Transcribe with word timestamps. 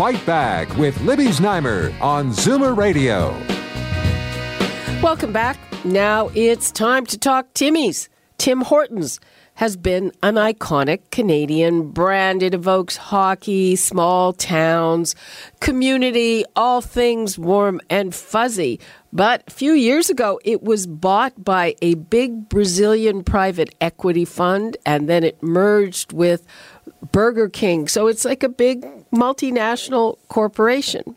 Fight 0.00 0.24
Back 0.24 0.74
with 0.78 0.98
Libby 1.02 1.26
Znaimer 1.26 1.92
on 2.00 2.30
Zoomer 2.30 2.74
Radio. 2.74 3.38
Welcome 5.02 5.30
back. 5.30 5.58
Now 5.84 6.30
it's 6.34 6.72
time 6.72 7.04
to 7.04 7.18
talk 7.18 7.52
Timmy's. 7.52 8.08
Tim 8.38 8.62
Hortons 8.62 9.20
has 9.56 9.76
been 9.76 10.10
an 10.22 10.36
iconic 10.36 11.10
Canadian 11.10 11.90
brand. 11.90 12.42
It 12.42 12.54
evokes 12.54 12.96
hockey, 12.96 13.76
small 13.76 14.32
towns, 14.32 15.14
community, 15.60 16.46
all 16.56 16.80
things 16.80 17.38
warm 17.38 17.78
and 17.90 18.14
fuzzy. 18.14 18.80
But 19.12 19.44
a 19.48 19.50
few 19.50 19.72
years 19.72 20.08
ago, 20.08 20.40
it 20.46 20.62
was 20.62 20.86
bought 20.86 21.44
by 21.44 21.74
a 21.82 21.92
big 21.92 22.48
Brazilian 22.48 23.22
private 23.22 23.74
equity 23.82 24.24
fund, 24.24 24.78
and 24.86 25.10
then 25.10 25.24
it 25.24 25.42
merged 25.42 26.14
with 26.14 26.46
Burger 27.12 27.50
King. 27.50 27.86
So 27.86 28.06
it's 28.06 28.24
like 28.24 28.42
a 28.42 28.48
big 28.48 28.86
multinational 29.12 30.18
corporation. 30.28 31.16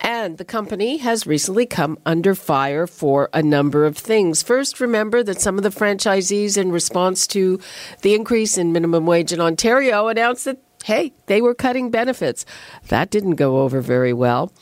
And 0.00 0.38
the 0.38 0.44
company 0.44 0.96
has 0.98 1.26
recently 1.26 1.66
come 1.66 1.98
under 2.06 2.34
fire 2.34 2.86
for 2.86 3.28
a 3.34 3.42
number 3.42 3.84
of 3.84 3.98
things. 3.98 4.42
First, 4.42 4.80
remember 4.80 5.22
that 5.22 5.40
some 5.40 5.58
of 5.58 5.62
the 5.62 5.68
franchisees, 5.68 6.56
in 6.56 6.72
response 6.72 7.26
to 7.28 7.60
the 8.00 8.14
increase 8.14 8.56
in 8.56 8.72
minimum 8.72 9.04
wage 9.04 9.32
in 9.32 9.40
Ontario, 9.40 10.08
announced 10.08 10.46
that, 10.46 10.58
hey, 10.84 11.12
they 11.26 11.42
were 11.42 11.54
cutting 11.54 11.90
benefits. 11.90 12.46
That 12.88 13.10
didn't 13.10 13.36
go 13.36 13.58
over 13.58 13.82
very 13.82 14.14
well. 14.14 14.52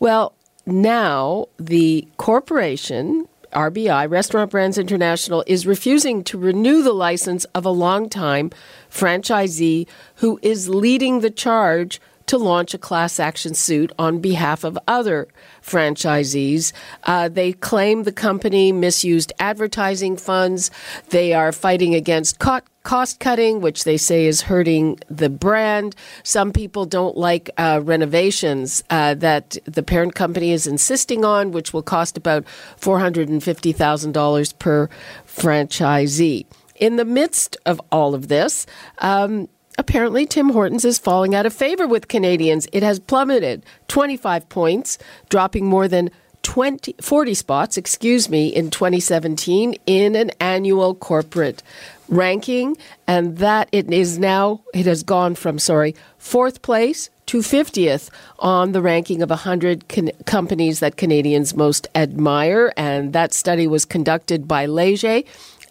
Well, 0.00 0.34
now 0.64 1.46
the 1.58 2.08
corporation 2.16 3.28
RBI, 3.52 4.10
Restaurant 4.10 4.50
Brands 4.50 4.76
International, 4.76 5.42
is 5.46 5.66
refusing 5.66 6.22
to 6.24 6.38
renew 6.38 6.82
the 6.82 6.92
license 6.92 7.44
of 7.46 7.64
a 7.64 7.70
longtime 7.70 8.50
franchisee 8.90 9.86
who 10.16 10.38
is 10.42 10.68
leading 10.68 11.20
the 11.20 11.30
charge 11.30 12.00
to 12.26 12.38
launch 12.38 12.74
a 12.74 12.78
class 12.78 13.20
action 13.20 13.54
suit 13.54 13.92
on 13.98 14.20
behalf 14.20 14.64
of 14.64 14.78
other 14.86 15.28
franchisees. 15.62 16.72
Uh, 17.04 17.28
they 17.28 17.52
claim 17.52 18.02
the 18.02 18.12
company 18.12 18.72
misused 18.72 19.32
advertising 19.38 20.16
funds. 20.16 20.70
They 21.10 21.32
are 21.32 21.52
fighting 21.52 21.94
against 21.94 22.38
co- 22.38 22.60
cost 22.82 23.18
cutting, 23.18 23.60
which 23.60 23.84
they 23.84 23.96
say 23.96 24.26
is 24.26 24.42
hurting 24.42 24.98
the 25.10 25.28
brand. 25.28 25.96
Some 26.22 26.52
people 26.52 26.86
don't 26.86 27.16
like 27.16 27.50
uh, 27.58 27.80
renovations 27.82 28.82
uh, 28.90 29.14
that 29.14 29.56
the 29.64 29.82
parent 29.82 30.14
company 30.14 30.52
is 30.52 30.66
insisting 30.66 31.24
on, 31.24 31.50
which 31.50 31.72
will 31.72 31.82
cost 31.82 32.16
about 32.16 32.44
$450,000 32.80 34.58
per 34.58 34.88
franchisee. 35.26 36.46
In 36.76 36.96
the 36.96 37.04
midst 37.04 37.56
of 37.66 37.80
all 37.90 38.14
of 38.14 38.28
this, 38.28 38.66
um, 38.98 39.48
apparently 39.88 40.26
Tim 40.26 40.48
Hortons 40.48 40.84
is 40.84 40.98
falling 40.98 41.32
out 41.32 41.46
of 41.46 41.52
favor 41.52 41.86
with 41.86 42.08
Canadians. 42.08 42.66
It 42.72 42.82
has 42.82 42.98
plummeted 42.98 43.64
25 43.86 44.48
points, 44.48 44.98
dropping 45.28 45.66
more 45.66 45.86
than 45.86 46.10
20, 46.42 46.96
40 47.00 47.34
spots, 47.34 47.76
excuse 47.76 48.28
me, 48.28 48.48
in 48.48 48.70
2017 48.70 49.76
in 49.86 50.16
an 50.16 50.32
annual 50.40 50.96
corporate 50.96 51.62
ranking. 52.08 52.76
And 53.06 53.38
that 53.38 53.68
it 53.70 53.88
is 53.92 54.18
now, 54.18 54.60
it 54.74 54.86
has 54.86 55.04
gone 55.04 55.36
from, 55.36 55.60
sorry, 55.60 55.94
fourth 56.18 56.62
place 56.62 57.08
to 57.26 57.38
50th 57.38 58.10
on 58.40 58.72
the 58.72 58.82
ranking 58.82 59.22
of 59.22 59.30
100 59.30 59.88
con- 59.88 60.10
companies 60.24 60.80
that 60.80 60.96
Canadians 60.96 61.54
most 61.54 61.86
admire. 61.94 62.72
And 62.76 63.12
that 63.12 63.32
study 63.32 63.68
was 63.68 63.84
conducted 63.84 64.48
by 64.48 64.66
Leger 64.66 65.22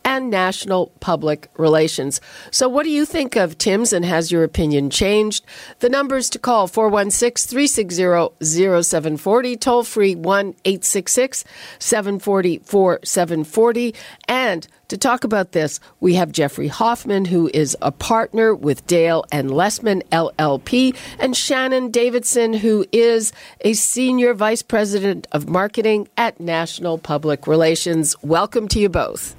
and 0.06 0.30
National 0.30 0.88
Public 1.02 1.50
Relations. 1.58 2.22
So, 2.52 2.70
what 2.70 2.84
do 2.84 2.92
you 2.92 3.06
think 3.06 3.36
of 3.36 3.58
Tim's 3.58 3.92
and 3.92 4.06
has 4.06 4.32
your 4.32 4.44
opinion 4.44 4.90
changed? 4.92 5.44
The 5.80 5.90
numbers 5.90 6.30
to 6.30 6.40
call 6.40 6.68
416 6.68 7.50
360 7.50 8.36
0740, 8.46 9.58
toll 9.58 9.84
free 9.84 10.16
1 10.16 10.56
866 10.64 11.44
740 11.80 12.60
4740. 12.60 13.96
And 14.28 14.68
to 14.90 14.98
talk 14.98 15.24
about 15.24 15.54
this, 15.54 15.80
we 16.00 16.14
have 16.14 16.32
Jeffrey 16.32 16.68
Hoffman, 16.68 17.26
who 17.26 17.50
is 17.56 17.76
a 17.82 17.92
partner 17.92 18.54
with 18.54 18.86
Dale 18.86 19.26
and 19.32 19.50
Lessmann 19.50 20.04
LLP, 20.12 20.96
and 21.18 21.36
Shannon 21.36 21.90
Davidson, 21.90 22.54
who 22.54 22.86
is 22.92 23.34
a 23.62 23.74
senior 23.74 24.36
vice 24.36 24.62
president 24.62 25.26
of 25.32 25.50
marketing 25.50 26.08
at 26.18 26.40
National 26.40 27.00
Public 27.00 27.48
Relations. 27.48 28.16
Welcome 28.22 28.68
to 28.70 28.80
you 28.80 28.90
both. 28.90 29.36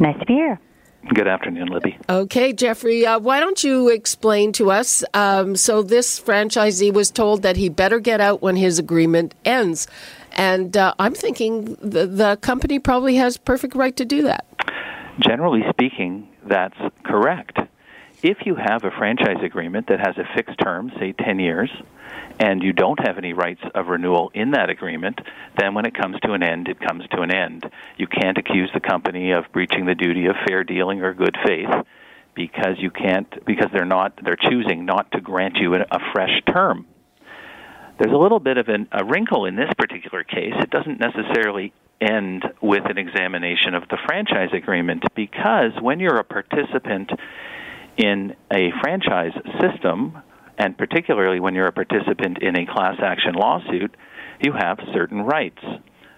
Nice 0.00 0.18
to 0.18 0.24
be 0.24 0.32
here. 0.32 0.58
Good 1.14 1.28
afternoon, 1.28 1.68
Libby. 1.68 1.98
Okay, 2.08 2.52
Jeffrey, 2.52 3.06
uh, 3.06 3.18
why 3.18 3.40
don't 3.40 3.62
you 3.62 3.88
explain 3.88 4.52
to 4.52 4.70
us? 4.70 5.04
Um, 5.14 5.56
so, 5.56 5.82
this 5.82 6.20
franchisee 6.20 6.92
was 6.92 7.10
told 7.10 7.42
that 7.42 7.56
he 7.56 7.68
better 7.68 8.00
get 8.00 8.20
out 8.20 8.42
when 8.42 8.56
his 8.56 8.78
agreement 8.78 9.34
ends. 9.44 9.86
And 10.32 10.76
uh, 10.76 10.94
I'm 10.98 11.14
thinking 11.14 11.76
the, 11.76 12.06
the 12.06 12.38
company 12.40 12.78
probably 12.78 13.16
has 13.16 13.36
perfect 13.36 13.74
right 13.74 13.96
to 13.96 14.04
do 14.04 14.22
that. 14.22 14.44
Generally 15.20 15.62
speaking, 15.70 16.28
that's 16.46 16.78
correct. 17.04 17.58
If 18.22 18.38
you 18.44 18.54
have 18.54 18.84
a 18.84 18.90
franchise 18.90 19.42
agreement 19.42 19.86
that 19.88 20.00
has 20.00 20.16
a 20.18 20.24
fixed 20.34 20.58
term, 20.58 20.92
say 20.98 21.12
10 21.12 21.38
years, 21.38 21.70
and 22.40 22.62
you 22.62 22.72
don't 22.72 22.98
have 23.06 23.18
any 23.18 23.34
rights 23.34 23.60
of 23.74 23.88
renewal 23.88 24.30
in 24.34 24.52
that 24.52 24.70
agreement, 24.70 25.20
then 25.58 25.74
when 25.74 25.84
it 25.84 25.94
comes 25.94 26.18
to 26.20 26.32
an 26.32 26.42
end, 26.42 26.68
it 26.68 26.80
comes 26.80 27.04
to 27.12 27.20
an 27.20 27.30
end. 27.30 27.70
You 27.98 28.06
can't 28.06 28.38
accuse 28.38 28.70
the 28.72 28.80
company 28.80 29.32
of 29.32 29.44
breaching 29.52 29.84
the 29.84 29.94
duty 29.94 30.26
of 30.26 30.36
fair 30.48 30.64
dealing 30.64 31.02
or 31.02 31.12
good 31.12 31.36
faith 31.46 31.68
because 32.34 32.76
you 32.78 32.90
can't 32.90 33.28
because 33.44 33.68
they're 33.72 33.84
not 33.84 34.18
they're 34.24 34.36
choosing 34.36 34.86
not 34.86 35.12
to 35.12 35.20
grant 35.20 35.56
you 35.56 35.74
a 35.74 35.98
fresh 36.12 36.40
term. 36.50 36.86
There's 37.98 38.14
a 38.14 38.18
little 38.18 38.40
bit 38.40 38.56
of 38.56 38.68
an, 38.68 38.88
a 38.92 39.04
wrinkle 39.04 39.44
in 39.44 39.56
this 39.56 39.68
particular 39.76 40.24
case. 40.24 40.54
It 40.56 40.70
doesn't 40.70 40.98
necessarily 40.98 41.74
end 42.00 42.44
with 42.62 42.86
an 42.86 42.96
examination 42.96 43.74
of 43.74 43.82
the 43.90 43.98
franchise 44.06 44.48
agreement 44.54 45.04
because 45.14 45.72
when 45.82 46.00
you're 46.00 46.16
a 46.16 46.24
participant 46.24 47.10
in 47.98 48.34
a 48.50 48.70
franchise 48.80 49.34
system, 49.60 50.16
and 50.60 50.76
particularly 50.76 51.40
when 51.40 51.54
you're 51.54 51.68
a 51.68 51.72
participant 51.72 52.36
in 52.42 52.54
a 52.54 52.66
class 52.66 52.96
action 53.02 53.32
lawsuit, 53.32 53.96
you 54.42 54.52
have 54.52 54.78
certain 54.92 55.22
rights. 55.22 55.62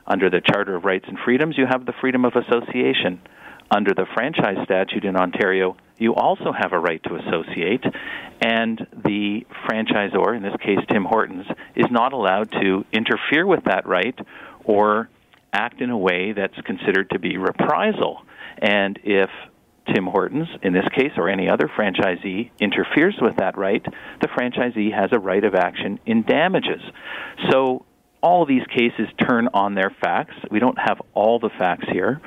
Under 0.04 0.28
the 0.30 0.40
Charter 0.40 0.74
of 0.74 0.84
Rights 0.84 1.04
and 1.06 1.16
Freedoms, 1.24 1.56
you 1.56 1.64
have 1.70 1.86
the 1.86 1.92
freedom 2.00 2.24
of 2.24 2.32
association. 2.34 3.20
Under 3.70 3.94
the 3.94 4.04
franchise 4.14 4.56
statute 4.64 5.04
in 5.04 5.14
Ontario, 5.14 5.76
you 5.96 6.16
also 6.16 6.50
have 6.50 6.72
a 6.72 6.78
right 6.78 7.00
to 7.04 7.14
associate, 7.14 7.84
and 8.40 8.84
the 9.04 9.46
franchisor, 9.64 10.36
in 10.36 10.42
this 10.42 10.56
case 10.60 10.80
Tim 10.90 11.04
Hortons, 11.04 11.46
is 11.76 11.86
not 11.92 12.12
allowed 12.12 12.50
to 12.50 12.84
interfere 12.92 13.46
with 13.46 13.62
that 13.66 13.86
right 13.86 14.18
or 14.64 15.08
act 15.52 15.80
in 15.80 15.90
a 15.90 15.96
way 15.96 16.32
that's 16.32 16.60
considered 16.66 17.10
to 17.10 17.20
be 17.20 17.38
reprisal. 17.38 18.22
And 18.58 18.98
if 19.04 19.30
Tim 19.86 20.06
Hortons, 20.06 20.48
in 20.62 20.72
this 20.72 20.86
case, 20.94 21.12
or 21.16 21.28
any 21.28 21.48
other 21.48 21.68
franchisee 21.68 22.50
interferes 22.60 23.16
with 23.20 23.36
that 23.36 23.56
right, 23.58 23.84
the 24.20 24.28
franchisee 24.28 24.92
has 24.94 25.10
a 25.12 25.18
right 25.18 25.44
of 25.44 25.54
action 25.54 25.98
in 26.06 26.22
damages. 26.22 26.80
So 27.50 27.84
all 28.22 28.46
these 28.46 28.66
cases 28.68 29.08
turn 29.28 29.48
on 29.52 29.74
their 29.74 29.90
facts. 30.00 30.34
We 30.50 30.60
don't 30.60 30.78
have 30.78 31.00
all 31.14 31.38
the 31.38 31.50
facts 31.58 31.86
here, 31.90 32.20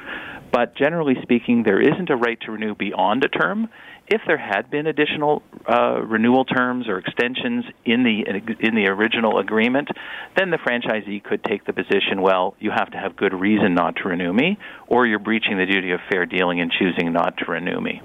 but 0.52 0.75
generally 0.75 1.16
speaking, 1.22 1.63
there 1.63 1.81
isn't 1.81 2.10
a 2.10 2.16
right 2.16 2.40
to 2.42 2.52
renew 2.52 2.75
beyond 2.75 3.24
a 3.24 3.30
term. 3.30 3.69
If 4.07 4.22
there 4.28 4.38
had 4.38 4.69
been 4.69 4.86
additional 4.86 5.42
uh, 5.68 6.00
renewal 6.02 6.46
terms 6.46 6.88
or 6.88 7.00
extensions 7.00 7.66
in 7.86 8.04
the 8.04 8.24
in 8.60 8.75
the 8.75 8.88
original 8.88 9.40
agreement, 9.40 9.90
then 10.38 10.52
the 10.52 10.57
franchisee 10.57 11.24
could 11.24 11.44
take 11.44 11.66
the 11.66 11.74
position, 11.74 12.22
well, 12.22 12.56
you 12.60 12.69
have 12.69 12.92
to 12.92 12.98
have 12.98 13.16
good 13.16 13.34
reason 13.34 13.74
not 13.74 13.96
to 13.98 14.07
renew 14.07 14.31
me, 14.31 14.60
or 14.88 15.07
you're 15.07 15.18
breaching 15.18 15.57
the 15.57 15.66
duty 15.66 15.92
of 15.92 16.02
fair 16.10 16.28
dealing 16.28 16.62
and 16.62 16.72
choosing 16.72 17.13
not 17.13 17.38
to 17.38 17.46
renew 17.46 17.80
me. 17.80 18.02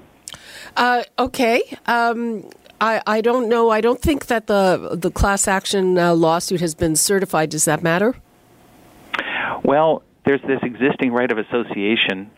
Uh, 0.75 1.03
okay. 1.19 1.61
Um, 1.85 2.49
I, 2.79 3.01
I 3.05 3.21
don't 3.21 3.47
know. 3.47 3.69
I 3.69 3.79
don't 3.79 4.01
think 4.01 4.25
that 4.25 4.47
the 4.47 4.97
the 4.99 5.11
class 5.11 5.47
action 5.47 5.99
uh, 5.99 6.15
lawsuit 6.15 6.61
has 6.61 6.73
been 6.73 6.95
certified. 6.95 7.51
Does 7.51 7.65
that 7.65 7.83
matter? 7.83 8.15
Well, 9.63 10.01
there's 10.25 10.41
this 10.41 10.59
existing 10.63 11.11
right 11.11 11.31
of 11.31 11.37
association 11.37 12.31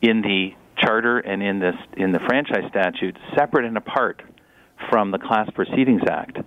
in 0.00 0.22
the 0.22 0.54
charter 0.82 1.18
and 1.18 1.42
in 1.42 1.58
this 1.58 1.74
in 1.96 2.12
the 2.12 2.20
franchise 2.26 2.64
statute 2.70 3.16
separate 3.36 3.64
and 3.64 3.76
apart 3.76 4.22
from 4.90 5.10
the 5.10 5.18
Class 5.18 5.48
Proceedings 5.54 6.02
Act. 6.08 6.38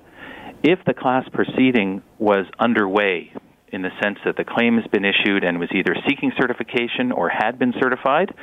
if 0.63 0.79
the 0.85 0.93
class 0.93 1.23
proceeding 1.31 2.01
was 2.17 2.45
underway 2.59 3.31
in 3.69 3.81
the 3.81 3.89
sense 4.01 4.17
that 4.25 4.37
the 4.37 4.43
claim 4.43 4.77
has 4.77 4.87
been 4.91 5.05
issued 5.05 5.43
and 5.43 5.59
was 5.59 5.69
either 5.73 5.95
seeking 6.07 6.31
certification 6.39 7.11
or 7.11 7.29
had 7.29 7.59
been 7.59 7.73
certified, 7.79 8.33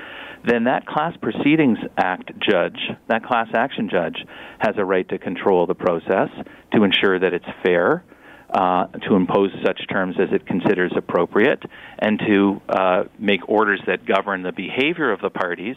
then 0.46 0.64
that 0.64 0.84
Class 0.86 1.16
Proceedings 1.22 1.78
Act 1.96 2.32
judge, 2.38 2.78
that 3.08 3.24
class 3.24 3.48
action 3.54 3.88
judge, 3.90 4.16
has 4.58 4.74
a 4.76 4.84
right 4.84 5.08
to 5.08 5.18
control 5.18 5.66
the 5.66 5.74
process 5.74 6.28
to 6.74 6.82
ensure 6.82 7.18
that 7.18 7.32
it's 7.32 7.46
fair, 7.64 8.04
uh, 8.52 8.86
to 8.86 9.14
impose 9.14 9.50
such 9.64 9.80
terms 9.88 10.16
as 10.18 10.28
it 10.32 10.46
considers 10.46 10.92
appropriate, 10.96 11.62
and 11.98 12.18
to 12.18 12.60
uh, 12.68 13.04
make 13.18 13.48
orders 13.48 13.80
that 13.86 14.04
govern 14.04 14.42
the 14.42 14.52
behavior 14.52 15.10
of 15.10 15.20
the 15.20 15.30
parties 15.30 15.76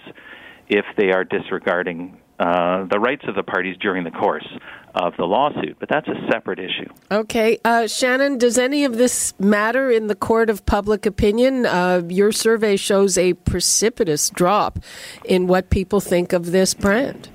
if 0.68 0.86
they 0.98 1.12
are 1.12 1.24
disregarding 1.24 2.18
uh, 2.38 2.84
the 2.92 3.00
rights 3.00 3.24
of 3.30 3.36
the 3.36 3.44
parties 3.44 3.78
during 3.80 4.04
the 4.04 4.12
course 4.12 4.48
of 4.94 5.14
the 5.18 5.24
lawsuit. 5.24 5.78
But 5.80 5.88
that's 5.88 6.08
a 6.08 6.28
separate 6.30 6.60
issue. 6.60 6.90
Okay. 7.10 7.60
Uh, 7.64 7.88
Shannon, 7.88 8.38
does 8.38 8.58
any 8.58 8.84
of 8.84 8.98
this 8.98 9.34
matter 9.40 9.90
in 9.90 10.08
the 10.08 10.16
court 10.16 10.50
of 10.50 10.66
public 10.66 11.06
opinion? 11.06 11.66
Uh, 11.66 12.02
your 12.10 12.34
survey 12.34 12.76
shows 12.76 13.18
a 13.18 13.34
precipitous 13.34 14.30
drop 14.30 14.80
in 15.24 15.48
what 15.48 15.70
people 15.70 16.02
think 16.02 16.34
of 16.34 16.52
this 16.52 16.74
brand. 16.74 17.30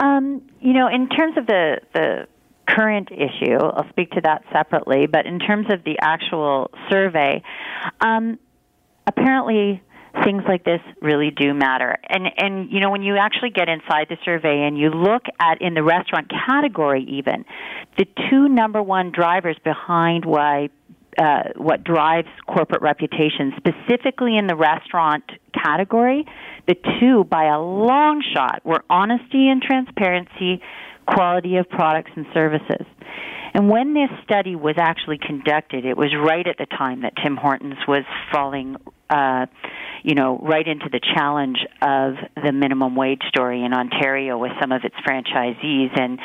Um, 0.00 0.42
you 0.60 0.72
know, 0.72 0.88
in 0.88 1.08
terms 1.08 1.36
of 1.36 1.46
the, 1.46 1.80
the 1.94 2.26
current 2.66 3.10
issue, 3.10 3.56
I'll 3.56 3.88
speak 3.90 4.10
to 4.12 4.20
that 4.22 4.44
separately, 4.52 5.06
but 5.06 5.26
in 5.26 5.38
terms 5.38 5.66
of 5.70 5.84
the 5.84 5.96
actual 6.00 6.70
survey, 6.90 7.42
um, 8.00 8.38
apparently 9.06 9.82
things 10.22 10.44
like 10.46 10.64
this 10.64 10.80
really 11.02 11.30
do 11.30 11.52
matter. 11.54 11.96
And 12.08 12.28
and 12.36 12.70
you 12.70 12.80
know 12.80 12.90
when 12.90 13.02
you 13.02 13.16
actually 13.16 13.50
get 13.50 13.68
inside 13.68 14.06
the 14.08 14.16
survey 14.24 14.62
and 14.62 14.78
you 14.78 14.90
look 14.90 15.24
at 15.40 15.60
in 15.60 15.74
the 15.74 15.82
restaurant 15.82 16.30
category 16.30 17.04
even 17.08 17.44
the 17.98 18.06
two 18.30 18.48
number 18.48 18.80
one 18.80 19.10
drivers 19.10 19.56
behind 19.64 20.24
why 20.24 20.68
uh, 21.18 21.44
what 21.56 21.84
drives 21.84 22.28
corporate 22.46 22.82
reputation, 22.82 23.52
specifically 23.56 24.36
in 24.36 24.46
the 24.46 24.56
restaurant 24.56 25.24
category, 25.52 26.26
the 26.66 26.74
two 27.00 27.24
by 27.24 27.44
a 27.44 27.60
long 27.60 28.22
shot 28.34 28.60
were 28.64 28.84
honesty 28.90 29.48
and 29.48 29.62
transparency, 29.62 30.60
quality 31.06 31.56
of 31.56 31.68
products 31.68 32.10
and 32.16 32.26
services. 32.34 32.86
And 33.54 33.70
when 33.70 33.94
this 33.94 34.10
study 34.24 34.56
was 34.56 34.74
actually 34.78 35.18
conducted, 35.18 35.84
it 35.84 35.96
was 35.96 36.12
right 36.12 36.46
at 36.46 36.58
the 36.58 36.66
time 36.66 37.02
that 37.02 37.12
Tim 37.22 37.36
Hortons 37.36 37.78
was 37.86 38.02
falling, 38.32 38.76
uh, 39.08 39.46
you 40.02 40.16
know, 40.16 40.40
right 40.42 40.66
into 40.66 40.88
the 40.90 40.98
challenge 41.14 41.58
of 41.80 42.14
the 42.34 42.50
minimum 42.50 42.96
wage 42.96 43.22
story 43.28 43.64
in 43.64 43.72
Ontario 43.72 44.36
with 44.36 44.50
some 44.60 44.72
of 44.72 44.82
its 44.82 44.96
franchisees 45.06 45.98
and 45.98 46.18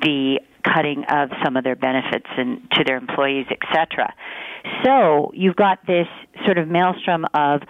the 0.00 0.40
cutting 0.64 1.04
of 1.04 1.28
some 1.44 1.58
of 1.58 1.64
their 1.64 1.76
benefits 1.76 2.26
and 2.36 2.62
to 2.72 2.84
their 2.84 2.96
employees, 2.96 3.46
etc. 3.50 4.14
So 4.82 5.32
you've 5.34 5.56
got 5.56 5.86
this 5.86 6.08
sort 6.46 6.56
of 6.56 6.66
maelstrom 6.66 7.26
of 7.34 7.60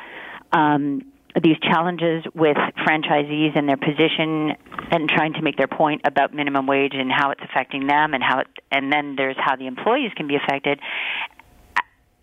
um, 0.52 1.09
these 1.43 1.56
challenges 1.62 2.25
with 2.35 2.56
franchisees 2.85 3.56
and 3.56 3.69
their 3.69 3.77
position 3.77 4.56
and 4.91 5.09
trying 5.09 5.35
to 5.35 5.43
make 5.43 5.56
their 5.56 5.69
point 5.69 6.03
about 6.05 6.35
minimum 6.35 6.67
wage 6.67 6.93
and 6.94 7.11
how 7.11 7.31
it's 7.31 7.41
affecting 7.43 7.87
them 7.87 8.15
and 8.15 8.23
how 8.23 8.41
it, 8.41 8.49
and 8.73 8.93
then 8.93 9.15
there's 9.17 9.37
how 9.38 9.56
the 9.56 9.67
employees 9.67 10.11
can 10.17 10.27
be 10.27 10.37
affected. 10.37 10.81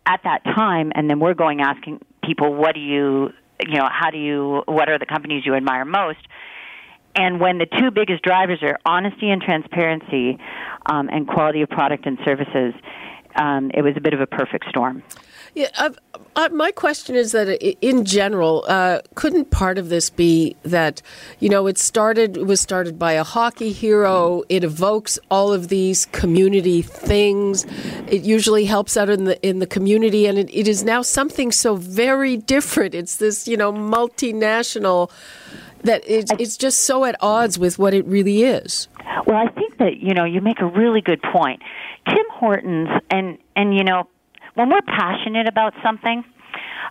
At 0.05 0.21
that 0.23 0.43
time 0.43 0.91
and 0.95 1.09
then 1.09 1.19
we're 1.19 1.33
going 1.33 1.61
asking 1.61 2.01
people 2.23 2.53
what 2.53 2.75
do 2.75 2.81
you 2.81 3.31
you 3.65 3.77
know 3.77 3.87
how 3.89 4.11
do 4.11 4.17
you 4.17 4.63
what 4.65 4.89
are 4.89 4.99
the 4.99 5.05
companies 5.05 5.45
you 5.45 5.55
admire 5.55 5.85
most? 5.85 6.19
And 7.15 7.39
when 7.39 7.57
the 7.57 7.65
two 7.65 7.91
biggest 7.91 8.21
drivers 8.23 8.59
are 8.61 8.77
honesty 8.85 9.29
and 9.31 9.41
transparency 9.41 10.37
um, 10.85 11.09
and 11.11 11.27
quality 11.27 11.61
of 11.61 11.69
product 11.69 12.05
and 12.05 12.17
services 12.25 12.73
um, 13.35 13.71
it 13.73 13.81
was 13.81 13.93
a 13.95 14.01
bit 14.01 14.13
of 14.13 14.21
a 14.21 14.27
perfect 14.27 14.67
storm 14.69 15.03
yeah, 15.57 15.89
uh, 16.35 16.49
my 16.51 16.71
question 16.71 17.15
is 17.15 17.31
that 17.31 17.47
in 17.83 18.05
general, 18.05 18.63
uh, 18.67 18.99
couldn't 19.15 19.49
part 19.49 19.79
of 19.79 19.89
this 19.89 20.11
be 20.11 20.55
that 20.61 21.01
you 21.39 21.49
know 21.49 21.65
it 21.65 21.79
started 21.79 22.37
it 22.37 22.45
was 22.45 22.61
started 22.61 22.99
by 22.99 23.13
a 23.13 23.23
hockey 23.23 23.71
hero. 23.71 24.43
It 24.49 24.63
evokes 24.63 25.17
all 25.31 25.51
of 25.51 25.69
these 25.69 26.05
community 26.05 26.83
things. 26.83 27.65
It 28.07 28.21
usually 28.21 28.65
helps 28.65 28.95
out 28.95 29.09
in 29.09 29.23
the 29.23 29.41
in 29.47 29.57
the 29.57 29.65
community, 29.65 30.27
and 30.27 30.37
it, 30.37 30.49
it 30.53 30.67
is 30.67 30.83
now 30.83 31.01
something 31.01 31.51
so 31.51 31.75
very 31.75 32.37
different. 32.37 32.93
It's 32.93 33.15
this 33.15 33.47
you 33.47 33.57
know 33.57 33.73
multinational 33.73 35.09
that 35.85 36.03
it's, 36.05 36.31
it's 36.37 36.55
just 36.55 36.83
so 36.83 37.03
at 37.05 37.15
odds 37.19 37.57
with 37.57 37.79
what 37.79 37.95
it 37.95 38.05
really 38.05 38.43
is. 38.43 38.87
Well, 39.25 39.37
I 39.37 39.49
think 39.49 39.79
that 39.79 39.97
you 39.97 40.13
know 40.13 40.23
you 40.23 40.39
make 40.39 40.59
a 40.61 40.67
really 40.67 41.01
good 41.01 41.23
point. 41.23 41.63
Tim 42.07 42.25
Hortons 42.29 42.89
and 43.09 43.39
and 43.55 43.75
you 43.75 43.83
know 43.83 44.07
when 44.57 44.69
we're 44.69 44.81
passionate 44.81 45.47
about 45.47 45.73
something, 45.83 46.23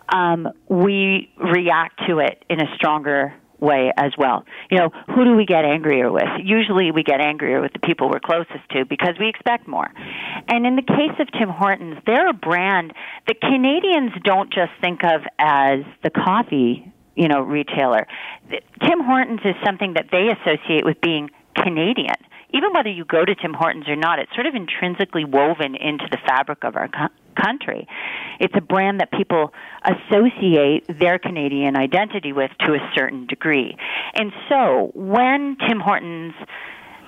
um, 0.09 0.49
we 0.69 1.29
react 1.37 2.01
to 2.09 2.21
it 2.21 2.45
in 2.49 2.61
a 2.61 2.67
stronger 2.77 3.35
way 3.59 3.91
as 3.97 4.13
well. 4.17 4.45
You 4.71 4.79
know, 4.79 4.91
who 5.09 5.25
do 5.25 5.35
we 5.35 5.47
get 5.47 5.65
angrier 5.65 6.13
with? 6.13 6.29
Usually 6.45 6.93
we 6.93 7.03
get 7.03 7.21
angrier 7.21 7.61
with 7.61 7.73
the 7.73 7.81
people 7.81 8.09
we're 8.09 8.21
closest 8.21 8.69
to 8.71 8.85
because 8.85 9.15
we 9.19 9.29
expect 9.29 9.67
more. 9.67 9.89
And 10.49 10.65
in 10.65 10.77
the 10.77 10.83
case 10.83 11.19
of 11.19 11.27
Tim 11.33 11.49
Hortons, 11.49 11.97
they're 12.07 12.29
a 12.29 12.35
brand 12.35 12.93
that 13.27 13.41
Canadians 13.41 14.13
don't 14.23 14.53
just 14.53 14.73
think 14.81 15.03
of 15.03 15.23
as 15.39 15.81
the 16.05 16.11
coffee, 16.11 16.93
you 17.17 17.27
know, 17.27 17.41
retailer. 17.41 18.07
Tim 18.49 19.01
Hortons 19.01 19.41
is 19.45 19.57
something 19.65 19.95
that 19.95 20.07
they 20.13 20.29
associate 20.29 20.85
with 20.85 21.01
being 21.01 21.31
Canadian 21.57 22.15
even 22.53 22.73
whether 22.73 22.89
you 22.89 23.05
go 23.05 23.25
to 23.25 23.35
Tim 23.35 23.55
Hortons 23.55 23.89
or 23.89 23.97
not, 23.97 24.19
it's 24.19 24.33
sort 24.35 24.47
of 24.47 24.55
intrinsically 24.55 25.25
woven 25.25 25.75
into 25.75 26.07
the 26.11 26.19
fabric 26.27 26.65
of 26.65 26.77
our 26.77 26.89
co- 26.89 27.15
country. 27.41 27.87
It's 28.41 28.55
a 28.57 28.61
brand 28.61 29.01
that 29.01 29.11
people 29.11 29.53
associate 29.85 30.87
their 30.89 31.19
Canadian 31.19 31.77
identity 31.77 32.33
with 32.33 32.51
to 32.61 32.75
a 32.75 32.91
certain 32.95 33.27
degree. 33.27 33.77
And 34.15 34.33
so 34.49 34.91
when 34.95 35.57
Tim 35.69 35.81
Hortons 35.81 36.35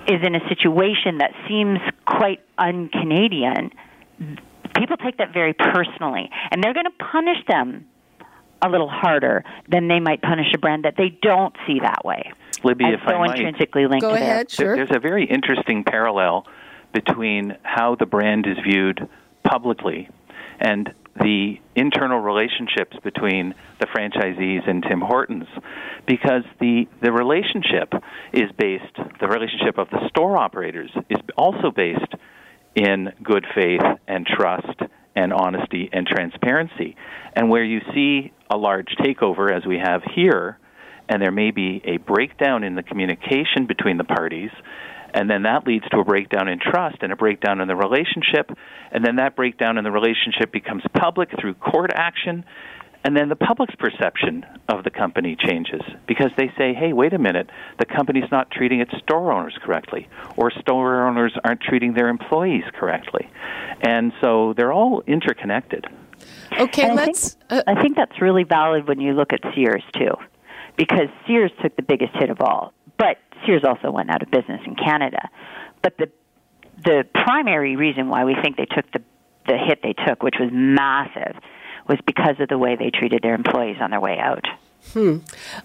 is 0.07 0.19
in 0.23 0.35
a 0.35 0.47
situation 0.47 1.19
that 1.19 1.31
seems 1.47 1.79
quite 2.05 2.39
un 2.57 2.89
Canadian, 2.89 3.71
people 4.75 4.97
take 4.97 5.17
that 5.17 5.33
very 5.33 5.53
personally. 5.53 6.29
And 6.51 6.63
they're 6.63 6.73
going 6.73 6.85
to 6.85 7.05
punish 7.11 7.37
them 7.47 7.85
a 8.61 8.69
little 8.69 8.89
harder 8.89 9.43
than 9.67 9.87
they 9.87 9.99
might 9.99 10.21
punish 10.21 10.53
a 10.53 10.57
brand 10.57 10.85
that 10.85 10.95
they 10.97 11.09
don't 11.21 11.55
see 11.65 11.79
that 11.79 12.03
way. 12.03 12.31
Libby, 12.63 12.85
if 12.85 12.99
so 13.01 13.13
I 13.13 13.27
might, 13.27 13.39
intrinsically 13.39 13.87
linked 13.87 14.01
go 14.01 14.09
to 14.09 14.15
ahead. 14.15 14.51
Sure. 14.51 14.75
There's 14.75 14.95
a 14.95 14.99
very 14.99 15.25
interesting 15.25 15.83
parallel 15.83 16.45
between 16.93 17.57
how 17.63 17.95
the 17.95 18.05
brand 18.05 18.47
is 18.47 18.57
viewed 18.63 19.07
publicly 19.43 20.09
and 20.59 20.93
the 21.15 21.59
internal 21.75 22.19
relationships 22.19 22.97
between 23.03 23.53
the 23.79 23.87
franchisees 23.87 24.67
and 24.69 24.83
Tim 24.83 25.01
Hortons 25.01 25.47
because 26.05 26.43
the 26.59 26.87
the 27.01 27.11
relationship 27.11 27.93
is 28.31 28.51
based 28.57 28.95
the 29.19 29.27
relationship 29.27 29.77
of 29.77 29.89
the 29.89 30.07
store 30.09 30.37
operators 30.37 30.91
is 31.09 31.19
also 31.37 31.71
based 31.71 32.13
in 32.75 33.11
good 33.23 33.45
faith 33.53 33.81
and 34.07 34.25
trust 34.25 34.81
and 35.19 35.33
honesty 35.33 35.89
and 35.91 36.07
transparency. 36.07 36.95
And 37.35 37.49
where 37.49 37.63
you 37.63 37.81
see 37.93 38.31
a 38.49 38.57
large 38.57 38.87
takeover 38.99 39.51
as 39.51 39.65
we 39.65 39.77
have 39.77 40.01
here 40.15 40.57
and 41.09 41.21
there 41.21 41.31
may 41.31 41.51
be 41.51 41.81
a 41.83 41.97
breakdown 41.97 42.63
in 42.63 42.75
the 42.75 42.83
communication 42.83 43.67
between 43.67 43.97
the 43.97 44.03
parties 44.05 44.51
and 45.11 45.27
then 45.29 45.43
that 45.43 45.65
leads 45.65 45.85
to 45.89 45.99
a 45.99 46.03
breakdown 46.05 46.47
in 46.47 46.59
trust 46.59 46.97
and 47.01 47.11
a 47.11 47.15
breakdown 47.15 47.61
in 47.61 47.67
the 47.67 47.75
relationship 47.75 48.49
and 48.91 49.03
then 49.03 49.17
that 49.17 49.35
breakdown 49.35 49.77
in 49.77 49.83
the 49.83 49.91
relationship 49.91 50.51
becomes 50.51 50.83
public 50.97 51.29
through 51.39 51.53
court 51.55 51.91
action 51.93 52.45
and 53.03 53.15
then 53.15 53.29
the 53.29 53.35
public's 53.35 53.75
perception 53.75 54.45
of 54.67 54.83
the 54.83 54.89
company 54.89 55.37
changes 55.39 55.81
because 56.07 56.31
they 56.37 56.51
say 56.57 56.73
hey 56.73 56.93
wait 56.93 57.13
a 57.13 57.19
minute. 57.19 57.49
The 57.79 57.85
company's 57.85 58.29
not 58.31 58.51
treating 58.51 58.81
its 58.81 58.91
store 59.03 59.31
owners 59.31 59.57
correctly 59.63 60.07
or 60.35 60.51
store 60.51 60.88
aren't 61.43 61.61
treating 61.61 61.93
their 61.93 62.09
employees 62.09 62.63
correctly 62.73 63.29
and 63.81 64.11
so 64.21 64.53
they're 64.57 64.73
all 64.73 65.01
interconnected 65.07 65.85
Okay, 66.59 66.83
And 66.87 66.95
let's. 66.95 67.33
think, 67.33 67.45
uh, 67.49 67.63
I 67.67 67.81
think 67.81 67.95
that's 67.95 68.21
really 68.21 68.43
valid 68.43 68.87
when 68.87 68.99
you 68.99 69.13
look 69.13 69.33
at 69.33 69.39
Sears 69.55 69.83
too, 69.93 70.11
because 70.75 71.07
Sears 71.25 71.51
took 71.61 71.75
the 71.75 71.81
biggest 71.81 72.13
hit 72.15 72.29
of 72.29 72.41
all. 72.41 72.73
But 72.97 73.17
Sears 73.45 73.63
also 73.63 73.91
went 73.91 74.09
out 74.09 74.21
of 74.21 74.29
business 74.31 74.59
in 74.65 74.75
Canada. 74.75 75.29
But 75.81 75.97
the 75.97 76.09
the 76.83 77.05
primary 77.13 77.75
reason 77.75 78.09
why 78.09 78.25
we 78.25 78.35
think 78.41 78.57
they 78.57 78.65
took 78.65 78.91
the 78.91 79.01
the 79.47 79.57
hit 79.57 79.79
they 79.81 79.93
took, 79.93 80.21
which 80.23 80.35
was 80.39 80.49
massive, 80.51 81.35
was 81.87 81.97
because 82.05 82.35
of 82.39 82.49
the 82.49 82.57
way 82.57 82.75
they 82.75 82.89
treated 82.89 83.21
their 83.21 83.35
employees 83.35 83.77
on 83.79 83.91
their 83.91 84.01
way 84.01 84.17
out. 84.19 84.45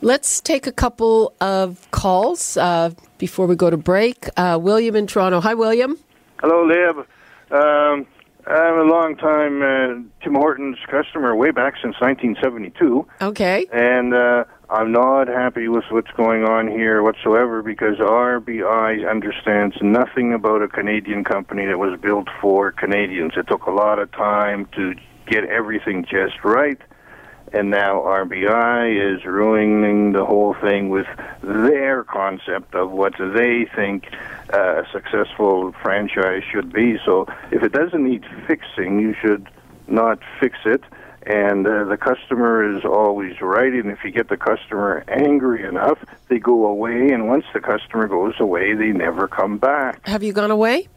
Let's 0.00 0.40
take 0.40 0.66
a 0.66 0.72
couple 0.72 1.32
of 1.40 1.88
calls 1.90 2.56
uh, 2.56 2.90
before 3.18 3.46
we 3.46 3.56
go 3.56 3.70
to 3.70 3.76
break. 3.76 4.28
Uh, 4.36 4.58
William 4.60 4.96
in 4.96 5.06
Toronto. 5.06 5.40
Hi, 5.40 5.54
William. 5.54 5.98
Hello, 6.40 6.64
Lib. 6.66 7.06
Um, 7.50 8.06
I'm 8.46 8.78
a 8.78 8.82
long 8.82 9.16
time 9.16 9.62
uh, 9.62 10.02
Tim 10.22 10.34
Hortons 10.34 10.76
customer, 10.90 11.34
way 11.34 11.50
back 11.50 11.74
since 11.80 11.94
1972, 12.00 13.06
Okay. 13.22 13.66
and 13.72 14.12
uh, 14.12 14.44
I'm 14.68 14.92
not 14.92 15.28
happy 15.28 15.68
with 15.68 15.84
what's 15.90 16.10
going 16.10 16.44
on 16.44 16.68
here 16.68 17.02
whatsoever 17.02 17.62
because 17.62 17.96
RBI 17.96 19.08
understands 19.10 19.76
nothing 19.80 20.34
about 20.34 20.60
a 20.60 20.68
Canadian 20.68 21.24
company 21.24 21.64
that 21.64 21.78
was 21.78 21.98
built 21.98 22.28
for 22.42 22.70
Canadians. 22.72 23.32
It 23.36 23.46
took 23.48 23.64
a 23.64 23.70
lot 23.70 23.98
of 23.98 24.12
time 24.12 24.66
to 24.76 24.94
get 25.26 25.44
everything 25.44 26.04
just 26.04 26.44
right, 26.44 26.78
and 27.54 27.70
now 27.70 28.00
RBI 28.00 29.14
is 29.14 29.24
ruining 29.24 30.12
the 30.12 30.24
whole 30.24 30.54
thing 30.54 30.88
with 30.88 31.06
their 31.42 32.02
concept 32.04 32.74
of 32.74 32.90
what 32.90 33.14
they 33.18 33.66
think 33.76 34.08
a 34.50 34.84
successful 34.92 35.72
franchise 35.82 36.42
should 36.50 36.72
be. 36.72 36.98
So 37.04 37.26
if 37.50 37.62
it 37.62 37.72
doesn't 37.72 38.02
need 38.02 38.24
fixing, 38.46 38.98
you 38.98 39.14
should 39.20 39.48
not 39.86 40.18
fix 40.40 40.58
it 40.64 40.82
and 41.26 41.66
uh, 41.66 41.84
the 41.84 41.96
customer 41.96 42.76
is 42.76 42.84
always 42.84 43.40
right. 43.40 43.72
And 43.72 43.90
if 43.90 44.04
you 44.04 44.10
get 44.10 44.28
the 44.28 44.36
customer 44.36 45.04
angry 45.08 45.64
enough, 45.64 45.98
they 46.28 46.38
go 46.38 46.66
away. 46.66 47.10
And 47.10 47.28
once 47.28 47.44
the 47.54 47.60
customer 47.60 48.06
goes 48.06 48.34
away, 48.38 48.74
they 48.74 48.92
never 48.92 49.26
come 49.26 49.58
back. 49.58 50.06
Have 50.06 50.22
you 50.22 50.32
gone 50.32 50.50
away? 50.50 50.88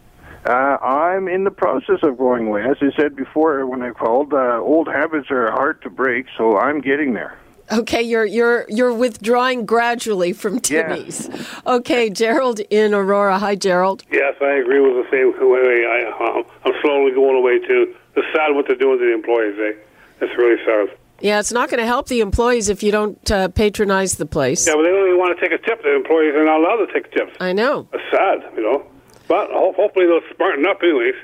Uh, 0.45 0.77
I'm 0.81 1.27
in 1.27 1.43
the 1.43 1.51
process 1.51 1.99
of 2.03 2.17
going 2.17 2.47
away. 2.47 2.63
As 2.63 2.77
I 2.81 2.95
said 2.95 3.15
before 3.15 3.65
when 3.65 3.81
I 3.81 3.91
called, 3.91 4.33
uh, 4.33 4.59
old 4.61 4.87
habits 4.87 5.29
are 5.29 5.51
hard 5.51 5.81
to 5.81 5.89
break, 5.89 6.27
so 6.37 6.57
I'm 6.57 6.79
getting 6.81 7.13
there. 7.13 7.37
Okay, 7.69 8.01
you're 8.01 8.25
you're 8.25 8.65
you're 8.69 8.93
withdrawing 8.93 9.65
gradually 9.65 10.31
from 10.31 10.59
Timmy's. 10.59 11.27
Yes. 11.27 11.61
Okay, 11.65 12.09
Gerald 12.09 12.61
in 12.69 12.93
Aurora. 12.93 13.39
Hi, 13.39 13.55
Gerald. 13.55 14.03
Yes, 14.09 14.35
I 14.41 14.53
agree 14.53 14.79
with 14.79 14.93
the 14.93 15.07
same 15.11 15.33
way. 15.37 15.85
I, 15.85 16.43
I'm 16.63 16.73
slowly 16.81 17.11
going 17.11 17.35
away 17.35 17.59
too. 17.59 17.93
It's 18.15 18.27
sad 18.33 18.55
what 18.55 18.67
they're 18.67 18.77
doing 18.77 18.99
to 18.99 19.05
the 19.05 19.13
employees. 19.13 19.55
Eh? 19.59 19.73
It's 20.21 20.37
really 20.37 20.63
sad. 20.65 20.97
Yeah, 21.19 21.39
it's 21.39 21.51
not 21.51 21.69
going 21.69 21.79
to 21.79 21.85
help 21.85 22.07
the 22.07 22.21
employees 22.21 22.69
if 22.69 22.83
you 22.83 22.91
don't 22.91 23.31
uh, 23.31 23.49
patronize 23.49 24.15
the 24.15 24.25
place. 24.25 24.65
Yeah, 24.67 24.73
but 24.75 24.83
they 24.83 24.89
don't 24.89 25.07
even 25.07 25.19
want 25.19 25.37
to 25.37 25.41
take 25.41 25.51
a 25.51 25.61
tip. 25.61 25.81
The 25.83 25.95
employees 25.95 26.35
are 26.35 26.45
not 26.45 26.59
allowed 26.59 26.85
to 26.85 26.93
take 26.93 27.11
tips. 27.11 27.35
I 27.39 27.53
know. 27.53 27.87
It's 27.91 28.03
sad, 28.11 28.43
you 28.55 28.63
know. 28.63 28.85
But 29.27 29.49
hopefully 29.51 30.05
they'll 30.05 30.35
smarten 30.35 30.65
up, 30.65 30.81
anyways. 30.81 31.15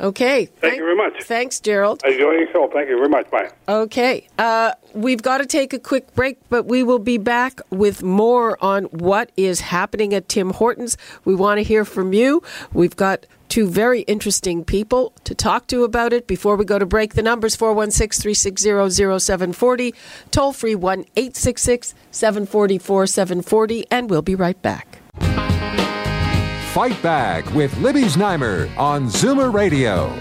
Okay. 0.00 0.44
Thank, 0.44 0.60
Thank, 0.60 0.76
you 0.76 0.84
very 0.84 0.96
much. 0.96 1.22
Thanks, 1.24 1.58
Gerald. 1.60 2.02
I 2.04 2.10
enjoy 2.10 2.32
your 2.32 2.52
show. 2.52 2.70
Thank 2.72 2.88
you 2.88 2.96
very 2.96 3.08
much. 3.08 3.30
Bye. 3.30 3.50
Okay. 3.68 4.28
Uh, 4.38 4.72
we've 4.94 5.22
got 5.22 5.38
to 5.38 5.46
take 5.46 5.72
a 5.72 5.78
quick 5.78 6.14
break, 6.14 6.38
but 6.48 6.66
we 6.66 6.82
will 6.82 7.00
be 7.00 7.18
back 7.18 7.60
with 7.70 8.02
more 8.02 8.62
on 8.62 8.84
what 8.84 9.32
is 9.36 9.60
happening 9.60 10.14
at 10.14 10.28
Tim 10.28 10.50
Hortons. 10.50 10.96
We 11.24 11.34
want 11.34 11.58
to 11.58 11.64
hear 11.64 11.84
from 11.84 12.12
you. 12.12 12.42
We've 12.72 12.94
got 12.94 13.26
two 13.48 13.68
very 13.68 14.02
interesting 14.02 14.64
people 14.64 15.12
to 15.24 15.34
talk 15.34 15.66
to 15.68 15.82
about 15.82 16.12
it. 16.12 16.28
Before 16.28 16.54
we 16.54 16.64
go 16.64 16.78
to 16.78 16.86
break, 16.86 17.14
the 17.14 17.22
numbers 17.22 17.56
416 17.56 18.22
360 18.22 18.90
0740, 18.90 19.94
toll 20.30 20.52
free 20.52 20.74
1 20.76 21.00
866 21.16 21.94
744 22.12 23.06
740, 23.06 23.84
and 23.90 24.10
we'll 24.10 24.22
be 24.22 24.36
right 24.36 24.60
back. 24.62 25.00
Fight 26.78 27.02
Back 27.02 27.52
with 27.54 27.76
Libby 27.78 28.02
Znaimer 28.02 28.70
on 28.78 29.08
Zoomer 29.08 29.52
Radio. 29.52 30.16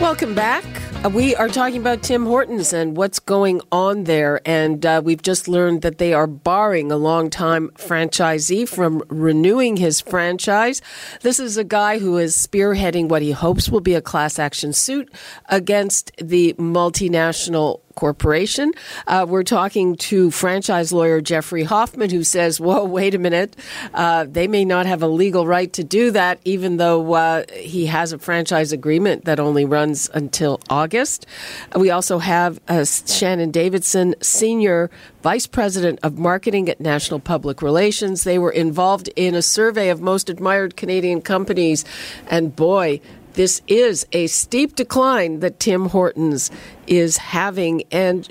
Welcome 0.00 0.34
back. 0.34 0.64
Uh, 1.04 1.08
we 1.08 1.36
are 1.36 1.46
talking 1.46 1.80
about 1.80 2.02
Tim 2.02 2.26
Hortons 2.26 2.72
and 2.72 2.96
what's 2.96 3.20
going 3.20 3.60
on 3.70 4.02
there. 4.02 4.40
And 4.44 4.84
uh, 4.84 5.00
we've 5.04 5.22
just 5.22 5.46
learned 5.46 5.82
that 5.82 5.98
they 5.98 6.12
are 6.12 6.26
barring 6.26 6.90
a 6.90 6.96
long-time 6.96 7.70
franchisee 7.76 8.68
from 8.68 9.04
renewing 9.08 9.76
his 9.76 10.00
franchise. 10.00 10.82
This 11.20 11.38
is 11.38 11.56
a 11.56 11.62
guy 11.62 12.00
who 12.00 12.16
is 12.16 12.34
spearheading 12.34 13.08
what 13.08 13.22
he 13.22 13.30
hopes 13.30 13.68
will 13.68 13.78
be 13.80 13.94
a 13.94 14.02
class 14.02 14.40
action 14.40 14.72
suit 14.72 15.08
against 15.48 16.10
the 16.16 16.54
multinational 16.54 17.82
Corporation. 17.98 18.72
Uh, 19.08 19.26
we're 19.28 19.42
talking 19.42 19.96
to 19.96 20.30
franchise 20.30 20.92
lawyer 20.92 21.20
Jeffrey 21.20 21.64
Hoffman, 21.64 22.10
who 22.10 22.22
says, 22.22 22.60
Whoa, 22.60 22.84
wait 22.84 23.12
a 23.12 23.18
minute. 23.18 23.56
Uh, 23.92 24.24
they 24.24 24.46
may 24.46 24.64
not 24.64 24.86
have 24.86 25.02
a 25.02 25.08
legal 25.08 25.48
right 25.48 25.72
to 25.72 25.82
do 25.82 26.12
that, 26.12 26.38
even 26.44 26.76
though 26.76 27.14
uh, 27.14 27.42
he 27.52 27.86
has 27.86 28.12
a 28.12 28.18
franchise 28.20 28.70
agreement 28.70 29.24
that 29.24 29.40
only 29.40 29.64
runs 29.64 30.08
until 30.14 30.60
August. 30.70 31.26
We 31.74 31.90
also 31.90 32.18
have 32.20 32.60
uh, 32.68 32.84
Shannon 32.84 33.50
Davidson, 33.50 34.14
Senior 34.22 34.92
Vice 35.22 35.48
President 35.48 35.98
of 36.04 36.18
Marketing 36.18 36.68
at 36.68 36.80
National 36.80 37.18
Public 37.18 37.62
Relations. 37.62 38.22
They 38.22 38.38
were 38.38 38.52
involved 38.52 39.10
in 39.16 39.34
a 39.34 39.42
survey 39.42 39.88
of 39.88 40.00
most 40.00 40.30
admired 40.30 40.76
Canadian 40.76 41.20
companies, 41.20 41.84
and 42.30 42.54
boy, 42.54 43.00
this 43.38 43.62
is 43.68 44.04
a 44.10 44.26
steep 44.26 44.74
decline 44.74 45.38
that 45.38 45.60
Tim 45.60 45.90
Hortons 45.90 46.50
is 46.88 47.18
having. 47.18 47.84
And 47.92 48.28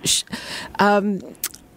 um, 0.79 1.21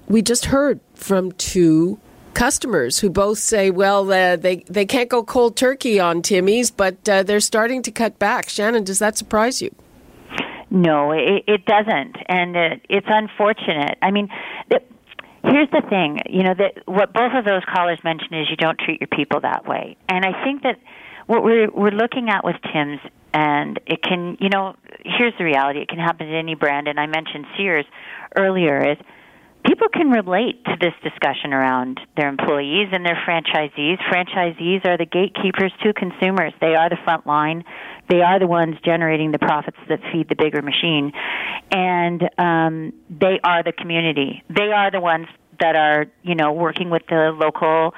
we 0.09 0.21
just 0.21 0.47
heard 0.47 0.81
from 0.95 1.31
two 1.31 2.01
customers 2.35 2.99
who 2.99 3.09
both 3.09 3.39
say, 3.39 3.71
well, 3.71 4.11
uh, 4.11 4.35
they, 4.35 4.65
they 4.67 4.85
can't 4.85 5.09
go 5.09 5.23
cold 5.23 5.57
turkey 5.57 6.01
on 6.01 6.23
Timmy's, 6.23 6.73
but 6.73 7.09
uh, 7.09 7.23
they're 7.23 7.39
starting 7.39 7.83
to 7.83 7.93
cut 7.93 8.19
back. 8.19 8.49
Shannon, 8.49 8.83
does 8.83 8.99
that 8.99 9.17
surprise 9.17 9.63
you? 9.63 9.73
No, 10.69 11.13
it, 11.13 11.45
it 11.47 11.65
doesn't. 11.67 12.17
And 12.27 12.57
it, 12.57 12.85
it's 12.89 13.07
unfortunate. 13.09 13.97
I 14.03 14.11
mean, 14.11 14.29
it, 14.73 14.91
here's 15.45 15.71
the 15.71 15.83
thing 15.89 16.19
you 16.29 16.43
know 16.43 16.55
that 16.55 16.83
what 16.87 17.13
both 17.13 17.33
of 17.35 17.45
those 17.45 17.63
callers 17.73 18.01
mentioned 18.03 18.33
is 18.33 18.51
you 18.51 18.57
don't 18.57 18.79
treat 18.79 19.01
your 19.01 19.09
people 19.09 19.41
that 19.41 19.67
way 19.67 19.97
and 20.07 20.25
i 20.25 20.45
think 20.45 20.63
that 20.63 20.79
what 21.29 21.43
we're 21.43 21.71
we're 21.71 21.91
looking 21.91 22.29
at 22.29 22.45
with 22.45 22.57
tim's 22.73 23.01
and 23.33 23.79
it 23.87 24.03
can 24.03 24.37
you 24.41 24.49
know 24.49 24.77
here's 25.05 25.35
the 25.39 25.45
reality. 25.45 25.81
It 25.81 25.89
can 25.89 25.99
happen 25.99 26.27
to 26.27 26.35
any 26.35 26.55
brand. 26.55 26.89
And 26.89 26.99
i 26.99 27.07
mentioned 27.07 27.47
sears 27.57 27.87
earlier 28.37 28.93
is 28.93 28.99
people 29.65 29.89
can 29.89 30.11
relate 30.11 30.65
to 30.65 30.77
this 30.81 30.95
discussion 31.03 31.53
around 31.53 32.01
their 32.17 32.29
employees 32.29 32.89
and 32.93 33.05
their 33.05 33.19
franchisees. 33.27 33.99
Franchisees 34.11 34.85
are 34.85 34.97
the 34.97 35.07
gatekeepers 35.07 35.73
to 35.83 35.93
consumers. 35.93 36.53
They 36.61 36.75
are 36.75 36.89
the 36.89 36.99
front 37.05 37.27
line. 37.27 37.65
They 38.09 38.23
are 38.23 38.39
the 38.39 38.47
ones 38.47 38.77
generating 38.85 39.31
the 39.33 39.39
profits 39.39 39.79
that 39.89 40.01
feed 40.13 40.29
the 40.29 40.37
bigger 40.37 40.63
machine. 40.63 41.13
And 41.71 42.29
um 42.39 42.93
they 43.09 43.39
are 43.45 43.63
the 43.63 43.73
community. 43.73 44.43
They 44.49 44.73
are 44.73 44.91
the 44.91 45.01
ones 45.01 45.27
that 45.61 45.77
are 45.77 46.07
you 46.23 46.35
know 46.35 46.53
working 46.53 46.91
with 46.91 47.03
the 47.09 47.37
local 47.37 47.95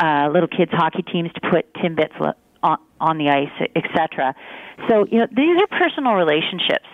uh 0.00 0.28
little 0.32 0.48
kids 0.48 0.70
hockey 0.72 1.02
teams 1.02 1.30
to 1.32 1.40
put 1.50 1.72
timbits 1.74 2.18
on, 2.66 2.78
on 3.00 3.18
the 3.18 3.28
ice 3.28 3.68
etc 3.74 4.34
so, 4.88 5.06
you 5.10 5.18
know, 5.18 5.26
these 5.34 5.56
are 5.60 5.66
personal 5.66 6.14
relationships. 6.14 6.86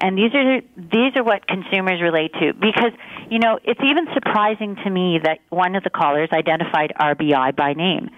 And 0.00 0.16
these 0.16 0.32
are 0.32 0.60
these 0.76 1.16
are 1.16 1.24
what 1.24 1.48
consumers 1.48 2.00
relate 2.00 2.32
to 2.34 2.52
because 2.52 2.92
you 3.30 3.40
know 3.40 3.58
it's 3.64 3.80
even 3.82 4.06
surprising 4.14 4.76
to 4.84 4.90
me 4.90 5.18
that 5.24 5.40
one 5.48 5.74
of 5.74 5.82
the 5.82 5.90
callers 5.90 6.28
identified 6.30 6.92
RBI 7.00 7.56
by 7.56 7.72
name. 7.72 8.08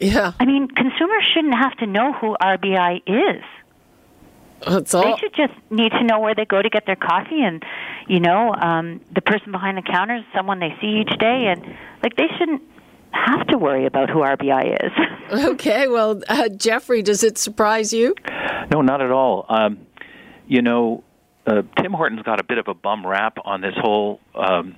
Yeah, 0.00 0.32
I 0.40 0.46
mean 0.46 0.66
consumers 0.66 1.24
shouldn't 1.32 1.54
have 1.54 1.76
to 1.76 1.86
know 1.86 2.12
who 2.14 2.36
RBI 2.42 3.02
is. 3.06 3.44
That's 4.66 4.92
all. 4.92 5.04
They 5.04 5.16
should 5.20 5.34
just 5.36 5.52
need 5.70 5.92
to 5.92 6.02
know 6.02 6.18
where 6.18 6.34
they 6.34 6.44
go 6.44 6.60
to 6.60 6.68
get 6.68 6.86
their 6.86 6.96
coffee, 6.96 7.40
and 7.40 7.62
you 8.08 8.18
know, 8.18 8.52
um, 8.52 9.00
the 9.14 9.22
person 9.22 9.52
behind 9.52 9.78
the 9.78 9.82
counter 9.82 10.16
is 10.16 10.24
someone 10.34 10.58
they 10.58 10.76
see 10.80 11.02
each 11.02 11.18
day, 11.20 11.46
and 11.46 11.64
like 12.02 12.16
they 12.16 12.26
shouldn't 12.36 12.62
have 13.12 13.46
to 13.48 13.58
worry 13.58 13.86
about 13.86 14.10
who 14.10 14.18
RBI 14.18 14.84
is. 14.84 14.92
okay, 15.44 15.88
well, 15.88 16.20
uh, 16.28 16.48
Jeffrey, 16.48 17.02
does 17.02 17.22
it 17.22 17.38
surprise 17.38 17.92
you? 17.92 18.14
No, 18.70 18.82
not 18.82 19.00
at 19.00 19.10
all. 19.10 19.46
Um, 19.48 19.86
you 20.46 20.62
know, 20.62 21.04
uh, 21.46 21.62
Tim 21.80 21.92
Hortons 21.92 22.22
got 22.22 22.40
a 22.40 22.44
bit 22.44 22.58
of 22.58 22.68
a 22.68 22.74
bum 22.74 23.06
rap 23.06 23.38
on 23.44 23.60
this 23.60 23.74
whole 23.76 24.20
um, 24.34 24.76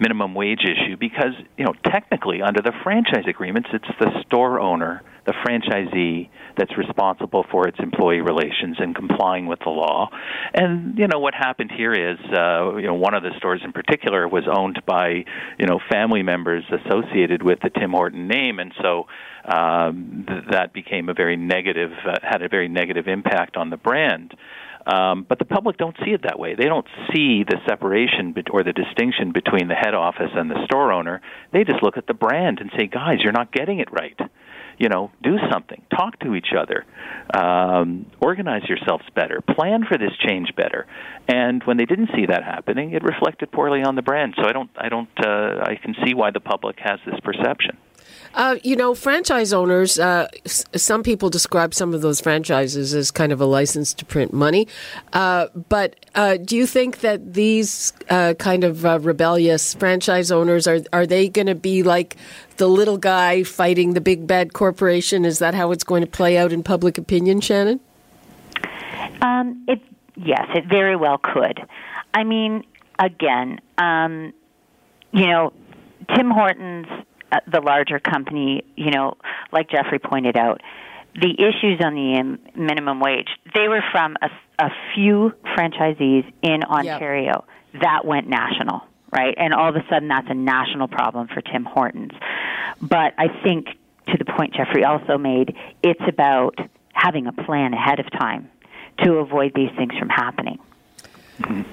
minimum 0.00 0.34
wage 0.34 0.62
issue 0.64 0.96
because, 0.96 1.32
you 1.56 1.64
know, 1.64 1.74
technically 1.84 2.42
under 2.42 2.62
the 2.62 2.72
franchise 2.82 3.24
agreements, 3.28 3.68
it's 3.72 3.88
the 4.00 4.10
store 4.26 4.60
owner, 4.60 5.02
the 5.28 5.34
franchisee, 5.44 6.30
that's 6.56 6.76
responsible 6.78 7.44
for 7.50 7.68
its 7.68 7.78
employee 7.80 8.22
relations 8.22 8.76
and 8.78 8.94
complying 8.94 9.46
with 9.46 9.58
the 9.60 9.68
law. 9.70 10.08
And 10.54 10.98
you 10.98 11.06
know 11.06 11.18
what 11.18 11.34
happened 11.34 11.70
here 11.76 11.92
is, 11.92 12.18
uh, 12.32 12.76
you 12.76 12.86
know, 12.86 12.94
one 12.94 13.12
of 13.12 13.22
the 13.22 13.30
stores 13.36 13.60
in 13.62 13.72
particular 13.72 14.26
was 14.26 14.44
owned 14.50 14.80
by, 14.86 15.24
you 15.58 15.66
know, 15.66 15.78
family 15.92 16.22
members 16.22 16.64
associated 16.72 17.42
with 17.42 17.58
the 17.62 17.68
Tim 17.68 17.90
Horton 17.90 18.26
name, 18.26 18.58
and 18.58 18.72
so 18.82 19.06
um, 19.44 20.24
th- 20.26 20.44
that 20.50 20.72
became 20.72 21.10
a 21.10 21.14
very 21.14 21.36
negative, 21.36 21.90
uh, 22.06 22.16
had 22.22 22.40
a 22.42 22.48
very 22.48 22.68
negative 22.68 23.06
impact 23.06 23.56
on 23.58 23.68
the 23.68 23.76
brand. 23.76 24.34
Um, 24.86 25.26
but 25.28 25.38
the 25.38 25.44
public 25.44 25.76
don't 25.76 25.96
see 26.02 26.12
it 26.12 26.22
that 26.22 26.38
way. 26.38 26.54
They 26.54 26.64
don't 26.64 26.86
see 27.12 27.44
the 27.44 27.58
separation 27.68 28.32
be- 28.32 28.44
or 28.50 28.64
the 28.64 28.72
distinction 28.72 29.32
between 29.32 29.68
the 29.68 29.74
head 29.74 29.94
office 29.94 30.30
and 30.34 30.50
the 30.50 30.64
store 30.64 30.92
owner. 30.92 31.20
They 31.52 31.64
just 31.64 31.82
look 31.82 31.98
at 31.98 32.06
the 32.06 32.14
brand 32.14 32.60
and 32.60 32.70
say, 32.76 32.86
"Guys, 32.86 33.18
you're 33.22 33.32
not 33.32 33.52
getting 33.52 33.80
it 33.80 33.92
right." 33.92 34.18
You 34.78 34.88
know, 34.88 35.10
do 35.22 35.36
something, 35.50 35.82
talk 35.94 36.18
to 36.20 36.34
each 36.34 36.52
other, 36.56 36.84
um, 37.34 38.06
organize 38.20 38.62
yourselves 38.68 39.04
better, 39.14 39.40
plan 39.40 39.84
for 39.84 39.98
this 39.98 40.12
change 40.26 40.54
better. 40.56 40.86
And 41.26 41.62
when 41.64 41.76
they 41.76 41.84
didn't 41.84 42.10
see 42.14 42.26
that 42.26 42.44
happening, 42.44 42.92
it 42.92 43.02
reflected 43.02 43.50
poorly 43.50 43.82
on 43.82 43.96
the 43.96 44.02
brand. 44.02 44.34
So 44.36 44.48
I 44.48 44.52
don't, 44.52 44.70
I 44.76 44.88
don't, 44.88 45.08
uh, 45.18 45.64
I 45.64 45.76
can 45.82 45.94
see 46.04 46.14
why 46.14 46.30
the 46.30 46.40
public 46.40 46.76
has 46.78 47.00
this 47.04 47.18
perception. 47.20 47.76
Uh, 48.34 48.56
you 48.62 48.76
know, 48.76 48.94
franchise 48.94 49.52
owners, 49.52 49.98
uh, 49.98 50.28
s- 50.44 50.64
some 50.76 51.02
people 51.02 51.30
describe 51.30 51.74
some 51.74 51.94
of 51.94 52.02
those 52.02 52.20
franchises 52.20 52.94
as 52.94 53.10
kind 53.10 53.32
of 53.32 53.40
a 53.40 53.44
license 53.44 53.92
to 53.94 54.04
print 54.04 54.32
money. 54.32 54.68
Uh, 55.12 55.46
but 55.68 55.96
uh, 56.14 56.36
do 56.36 56.56
you 56.56 56.66
think 56.66 57.00
that 57.00 57.34
these 57.34 57.92
uh, 58.10 58.34
kind 58.38 58.64
of 58.64 58.84
uh, 58.84 58.98
rebellious 59.00 59.74
franchise 59.74 60.30
owners 60.30 60.66
are, 60.66 60.80
are 60.92 61.06
they 61.06 61.28
going 61.28 61.46
to 61.46 61.54
be 61.54 61.82
like 61.82 62.16
the 62.58 62.68
little 62.68 62.98
guy 62.98 63.42
fighting 63.42 63.94
the 63.94 64.00
big 64.00 64.26
bad 64.26 64.52
corporation? 64.52 65.24
Is 65.24 65.38
that 65.38 65.54
how 65.54 65.72
it's 65.72 65.84
going 65.84 66.02
to 66.02 66.10
play 66.10 66.36
out 66.36 66.52
in 66.52 66.62
public 66.62 66.98
opinion, 66.98 67.40
Shannon? 67.40 67.80
Um, 69.22 69.64
it 69.66 69.80
yes, 70.16 70.46
it 70.54 70.66
very 70.66 70.96
well 70.96 71.18
could. 71.18 71.60
I 72.14 72.24
mean, 72.24 72.64
again, 72.98 73.60
um, 73.78 74.32
you 75.12 75.26
know, 75.26 75.52
Tim 76.14 76.30
Hortons, 76.30 76.86
the 77.46 77.60
larger 77.60 77.98
company, 77.98 78.64
you 78.76 78.90
know, 78.90 79.16
like 79.52 79.70
Jeffrey 79.70 79.98
pointed 79.98 80.36
out, 80.36 80.60
the 81.14 81.32
issues 81.32 81.80
on 81.84 81.94
the 81.94 82.18
um, 82.20 82.38
minimum 82.54 83.00
wage, 83.00 83.28
they 83.54 83.68
were 83.68 83.82
from 83.90 84.16
a, 84.22 84.30
a 84.58 84.70
few 84.94 85.32
franchisees 85.56 86.30
in 86.42 86.62
Ontario. 86.64 87.44
That 87.80 88.04
went 88.04 88.28
national, 88.28 88.82
right? 89.12 89.34
And 89.36 89.52
all 89.52 89.68
of 89.68 89.76
a 89.76 89.84
sudden, 89.90 90.08
that's 90.08 90.28
a 90.30 90.34
national 90.34 90.88
problem 90.88 91.28
for 91.28 91.40
Tim 91.40 91.64
Hortons. 91.64 92.12
But 92.80 93.14
I 93.18 93.28
think, 93.42 93.66
to 94.08 94.16
the 94.16 94.24
point 94.24 94.54
Jeffrey 94.54 94.84
also 94.84 95.18
made, 95.18 95.56
it's 95.82 96.00
about 96.06 96.56
having 96.92 97.26
a 97.26 97.32
plan 97.32 97.74
ahead 97.74 98.00
of 98.00 98.10
time 98.12 98.50
to 99.02 99.14
avoid 99.14 99.52
these 99.54 99.70
things 99.76 99.92
from 99.98 100.08
happening. 100.08 100.58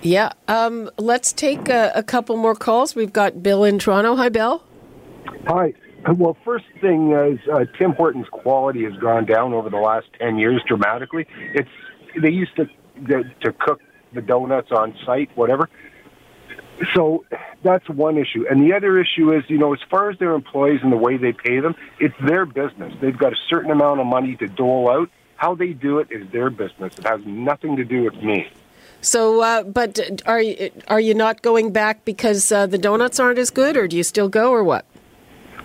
Yeah. 0.02 0.32
Um, 0.48 0.92
let's 0.98 1.34
take 1.34 1.70
a, 1.70 1.92
a 1.96 2.04
couple 2.04 2.38
more 2.38 2.56
calls. 2.56 2.96
We've 2.96 3.14
got 3.14 3.42
Bill 3.42 3.64
in 3.64 3.80
Toronto. 3.80 4.16
Hi, 4.16 4.30
Bill. 4.30 4.64
Hi. 5.48 5.74
Well, 6.18 6.38
first 6.46 6.66
thing 6.82 7.12
is 7.14 7.40
uh, 7.52 7.66
Tim 7.78 7.94
Hortons' 7.94 8.28
quality 8.32 8.84
has 8.84 8.94
gone 8.98 9.26
down 9.26 9.54
over 9.54 9.70
the 9.70 9.78
last 9.78 10.08
ten 10.20 10.38
years 10.38 10.62
dramatically. 10.68 11.28
It's 11.54 11.70
they 12.22 12.30
used 12.30 12.56
to 12.58 12.66
to, 13.08 13.24
to 13.42 13.52
cook 13.54 13.82
the 14.14 14.22
donuts 14.22 14.72
on 14.72 14.96
site, 15.06 15.30
whatever. 15.36 15.70
So 16.94 17.26
that's 17.64 17.88
one 17.90 18.18
issue, 18.18 18.46
and 18.50 18.62
the 18.62 18.76
other 18.76 19.00
issue 19.00 19.34
is, 19.34 19.44
you 19.48 19.58
know, 19.58 19.74
as 19.74 19.80
far 19.90 20.10
as 20.10 20.20
their 20.20 20.34
employees 20.34 20.82
and 20.84 20.92
the 20.92 20.98
way 20.98 21.16
they 21.16 21.32
pay 21.32 21.62
them, 21.62 21.74
it's 22.00 22.16
their 22.28 22.46
business. 22.46 22.94
They've 23.02 23.18
got 23.18 23.32
a 23.32 23.38
certain 23.50 23.72
amount 23.72 24.02
of 24.02 24.08
money 24.08 24.36
to 24.38 24.48
dole 24.48 24.90
out. 24.90 25.10
How 25.38 25.56
they 25.56 25.74
do 25.74 26.00
it 26.00 26.08
is 26.12 26.30
their 26.32 26.50
business. 26.50 26.94
It 26.98 27.08
has 27.08 27.22
nothing 27.26 27.78
to 27.78 27.86
do 27.86 28.04
with 28.04 28.16
me. 28.16 28.48
So, 29.02 29.42
uh, 29.42 29.64
but 29.64 30.00
are 30.26 30.42
you 30.42 30.72
are 30.88 31.00
you 31.00 31.14
not 31.14 31.42
going 31.42 31.72
back 31.72 32.04
because 32.06 32.52
uh, 32.52 32.66
the 32.66 32.78
donuts 32.78 33.20
aren't 33.20 33.40
as 33.40 33.52
good, 33.52 33.78
or 33.78 33.88
do 33.88 33.96
you 33.96 34.04
still 34.04 34.30
go, 34.30 34.52
or 34.52 34.64
what? 34.64 34.86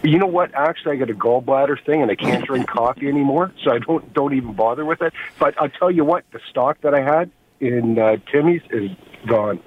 You 0.03 0.19
know 0.19 0.27
what? 0.27 0.55
Actually, 0.55 0.97
I 0.97 0.97
got 0.97 1.11
a 1.11 1.15
gallbladder 1.15 1.85
thing, 1.85 2.03
and 2.03 2.11
I 2.11 2.15
can't 2.15 2.45
drink 2.45 2.67
coffee 2.69 3.09
anymore, 3.09 3.53
so 3.63 3.73
I 3.73 3.79
don't 3.79 4.13
don't 4.15 4.35
even 4.35 4.55
bother 4.55 4.85
with 4.85 5.03
it. 5.03 5.13
But 5.39 5.61
I'll 5.61 5.69
tell 5.69 5.91
you 5.91 6.05
what, 6.05 6.25
the 6.33 6.41
stock 6.49 6.81
that 6.83 6.95
I 6.95 7.03
had 7.03 7.31
in 7.61 7.99
uh, 7.99 8.17
Timmy's 8.33 8.63
is 8.71 8.91
gone. 9.27 9.61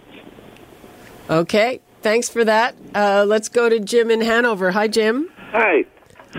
Okay, 1.29 1.81
thanks 2.01 2.29
for 2.29 2.43
that. 2.43 2.75
Uh, 2.93 3.25
let's 3.27 3.47
go 3.47 3.69
to 3.69 3.79
Jim 3.79 4.09
in 4.09 4.21
Hanover. 4.21 4.71
Hi, 4.71 4.87
Jim. 4.87 5.29
Hi. 5.51 5.85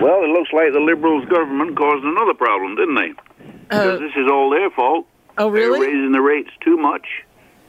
Well, 0.01 0.25
it 0.25 0.29
looks 0.29 0.53
like 0.53 0.73
the 0.73 0.81
Liberals 0.81 1.25
government 1.27 1.77
caused 1.77 2.05
another 2.05 2.35
problem, 2.35 2.75
didn't 2.75 2.97
they? 2.97 3.13
Because 3.69 4.01
this 4.01 4.13
is 4.17 4.29
all 4.31 4.51
their 4.51 4.71
fault. 4.71 5.07
Oh, 5.39 5.49
really? 5.49 5.79
They're 5.79 5.89
raising 5.89 6.13
the 6.13 6.21
rates 6.21 6.51
too 6.61 6.77
much, 6.77 7.07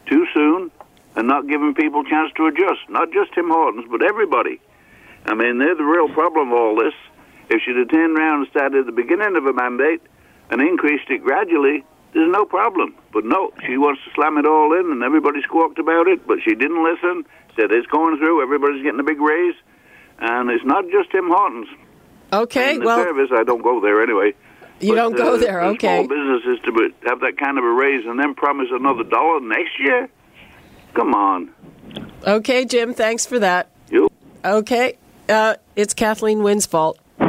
too 0.08 0.26
soon, 0.34 0.72
and 1.16 1.28
not 1.28 1.48
giving 1.48 1.74
people 1.74 2.02
a 2.02 2.10
chance 2.10 2.32
to 2.38 2.48
adjust. 2.48 2.90
Not 2.90 3.12
just 3.12 3.34
Tim 3.34 3.50
Hortons, 3.50 3.86
but 3.90 4.02
everybody. 4.02 4.60
I 5.26 5.34
mean, 5.34 5.58
they're 5.58 5.76
the 5.76 5.84
real 5.84 6.10
problem 6.10 6.50
of 6.50 6.54
all 6.54 6.76
this. 6.76 6.94
If 7.50 7.62
she'd 7.64 7.78
have 7.78 7.90
turned 7.90 8.18
around 8.18 8.42
and 8.42 8.48
started 8.50 8.80
at 8.82 8.86
the 8.86 8.92
beginning 8.92 9.36
of 9.36 9.46
a 9.46 9.54
mandate 9.54 10.02
and 10.50 10.62
increased 10.62 11.10
it 11.10 11.24
gradually, 11.24 11.84
there's 12.14 12.32
no 12.32 12.46
problem. 12.46 12.96
But 13.12 13.26
no, 13.26 13.52
she 13.66 13.78
wants 13.78 14.02
to 14.06 14.12
slam 14.16 14.38
it 14.38 14.46
all 14.46 14.74
in, 14.80 14.92
and 14.92 15.04
everybody 15.04 15.42
squawked 15.44 15.80
about 15.80 16.08
it, 16.08 16.26
but 16.28 16.40
she 16.44 16.56
didn't 16.56 16.84
listen. 16.84 17.26
Said 17.56 17.72
it's 17.72 17.88
going 17.88 18.18
through, 18.18 18.42
everybody's 18.42 18.84
getting 18.84 19.00
a 19.00 19.04
big 19.04 19.20
raise, 19.22 19.56
and 20.20 20.50
it's 20.50 20.66
not 20.66 20.86
just 20.90 21.12
Tim 21.12 21.28
Hortons. 21.28 21.68
Okay, 22.34 22.78
well, 22.80 23.04
service, 23.04 23.30
I 23.34 23.44
don't 23.44 23.62
go 23.62 23.80
there 23.80 24.02
anyway. 24.02 24.34
you 24.82 24.90
But, 24.92 24.96
don't 24.96 25.16
go 25.16 25.36
uh, 25.36 25.38
there. 25.38 25.62
Okay. 25.64 26.04
Small 26.06 26.08
businesses 26.08 26.60
to 26.66 26.94
have 27.08 27.20
that 27.22 27.38
kind 27.38 27.58
of 27.58 27.64
a 27.64 27.72
raise 27.72 28.06
and 28.06 28.20
then 28.20 28.34
promise 28.36 28.68
another 28.72 29.04
dollar 29.04 29.40
next 29.42 29.80
year. 29.80 30.10
Come 30.96 31.14
on, 31.14 31.52
Okay, 32.26 32.66
Jim, 32.66 32.94
thanks 32.94 33.26
for 33.26 33.38
that. 33.40 33.70
you. 33.90 34.10
Okay, 34.44 34.98
uh, 35.30 35.56
it's 35.76 35.94
Kathleen 35.94 36.40
Wynne's 36.40 36.66
fault. 36.66 37.00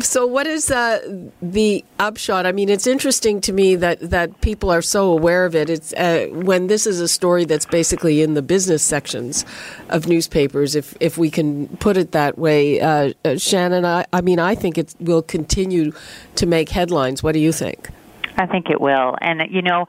so, 0.00 0.26
what 0.26 0.46
is 0.46 0.70
uh, 0.70 1.26
the 1.42 1.84
upshot? 1.98 2.46
I 2.46 2.52
mean, 2.52 2.68
it's 2.68 2.86
interesting 2.86 3.40
to 3.42 3.52
me 3.52 3.76
that, 3.76 4.00
that 4.00 4.40
people 4.40 4.70
are 4.70 4.82
so 4.82 5.10
aware 5.10 5.44
of 5.44 5.54
it. 5.54 5.70
It's 5.70 5.92
uh, 5.94 6.26
when 6.30 6.66
this 6.66 6.86
is 6.86 7.00
a 7.00 7.08
story 7.08 7.44
that's 7.44 7.66
basically 7.66 8.22
in 8.22 8.34
the 8.34 8.42
business 8.42 8.82
sections 8.82 9.44
of 9.88 10.06
newspapers, 10.06 10.74
if 10.74 10.96
if 11.00 11.18
we 11.18 11.30
can 11.30 11.68
put 11.78 11.96
it 11.96 12.12
that 12.12 12.38
way. 12.38 12.80
Uh, 12.80 13.12
uh, 13.24 13.36
Shannon, 13.36 13.84
I, 13.84 14.04
I 14.12 14.20
mean, 14.20 14.38
I 14.38 14.54
think 14.54 14.78
it 14.78 14.94
will 15.00 15.22
continue 15.22 15.92
to 16.36 16.46
make 16.46 16.68
headlines. 16.68 17.22
What 17.22 17.32
do 17.32 17.40
you 17.40 17.52
think? 17.52 17.90
I 18.38 18.46
think 18.46 18.70
it 18.70 18.80
will. 18.80 19.16
And, 19.20 19.42
you 19.50 19.62
know, 19.62 19.86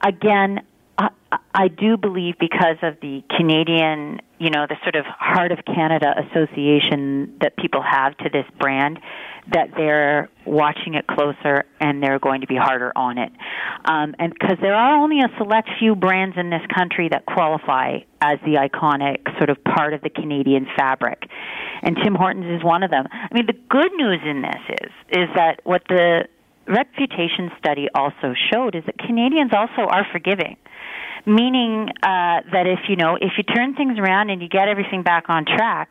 again, 0.00 0.62
I, 0.98 1.10
I 1.54 1.68
do 1.68 1.96
believe 1.96 2.34
because 2.38 2.76
of 2.82 3.00
the 3.00 3.22
Canadian, 3.36 4.20
you 4.38 4.50
know, 4.50 4.66
the 4.68 4.76
sort 4.82 4.96
of 4.96 5.04
Heart 5.06 5.52
of 5.52 5.58
Canada 5.64 6.14
association 6.28 7.36
that 7.40 7.56
people 7.56 7.82
have 7.82 8.16
to 8.18 8.28
this 8.30 8.46
brand, 8.58 8.98
that 9.52 9.70
they're 9.76 10.28
watching 10.44 10.94
it 10.94 11.06
closer 11.06 11.64
and 11.80 12.02
they're 12.02 12.18
going 12.18 12.40
to 12.40 12.46
be 12.46 12.56
harder 12.56 12.92
on 12.96 13.18
it. 13.18 13.32
Um, 13.84 14.14
and 14.18 14.32
because 14.32 14.58
there 14.60 14.74
are 14.74 14.96
only 14.96 15.20
a 15.20 15.28
select 15.38 15.68
few 15.78 15.94
brands 15.94 16.36
in 16.36 16.50
this 16.50 16.62
country 16.74 17.08
that 17.10 17.26
qualify 17.26 17.98
as 18.20 18.38
the 18.44 18.54
iconic 18.54 19.18
sort 19.38 19.50
of 19.50 19.62
part 19.62 19.94
of 19.94 20.00
the 20.02 20.10
Canadian 20.10 20.66
fabric. 20.76 21.22
And 21.82 21.96
Tim 22.02 22.14
Hortons 22.14 22.46
is 22.46 22.64
one 22.64 22.82
of 22.82 22.90
them. 22.90 23.06
I 23.10 23.32
mean, 23.32 23.46
the 23.46 23.58
good 23.68 23.92
news 23.96 24.20
in 24.24 24.42
this 24.42 24.78
is, 24.82 24.90
is 25.10 25.28
that 25.36 25.60
what 25.64 25.82
the 25.88 26.26
reputation 26.66 27.50
study 27.58 27.88
also 27.94 28.34
showed 28.52 28.74
is 28.74 28.84
that 28.86 28.98
Canadians 28.98 29.52
also 29.52 29.88
are 29.88 30.06
forgiving. 30.12 30.56
Meaning 31.24 31.88
uh, 32.02 32.46
that 32.52 32.66
if 32.66 32.88
you 32.88 32.94
know 32.94 33.16
if 33.16 33.32
you 33.36 33.42
turn 33.42 33.74
things 33.74 33.98
around 33.98 34.30
and 34.30 34.40
you 34.40 34.48
get 34.48 34.68
everything 34.68 35.02
back 35.02 35.24
on 35.28 35.44
track, 35.44 35.90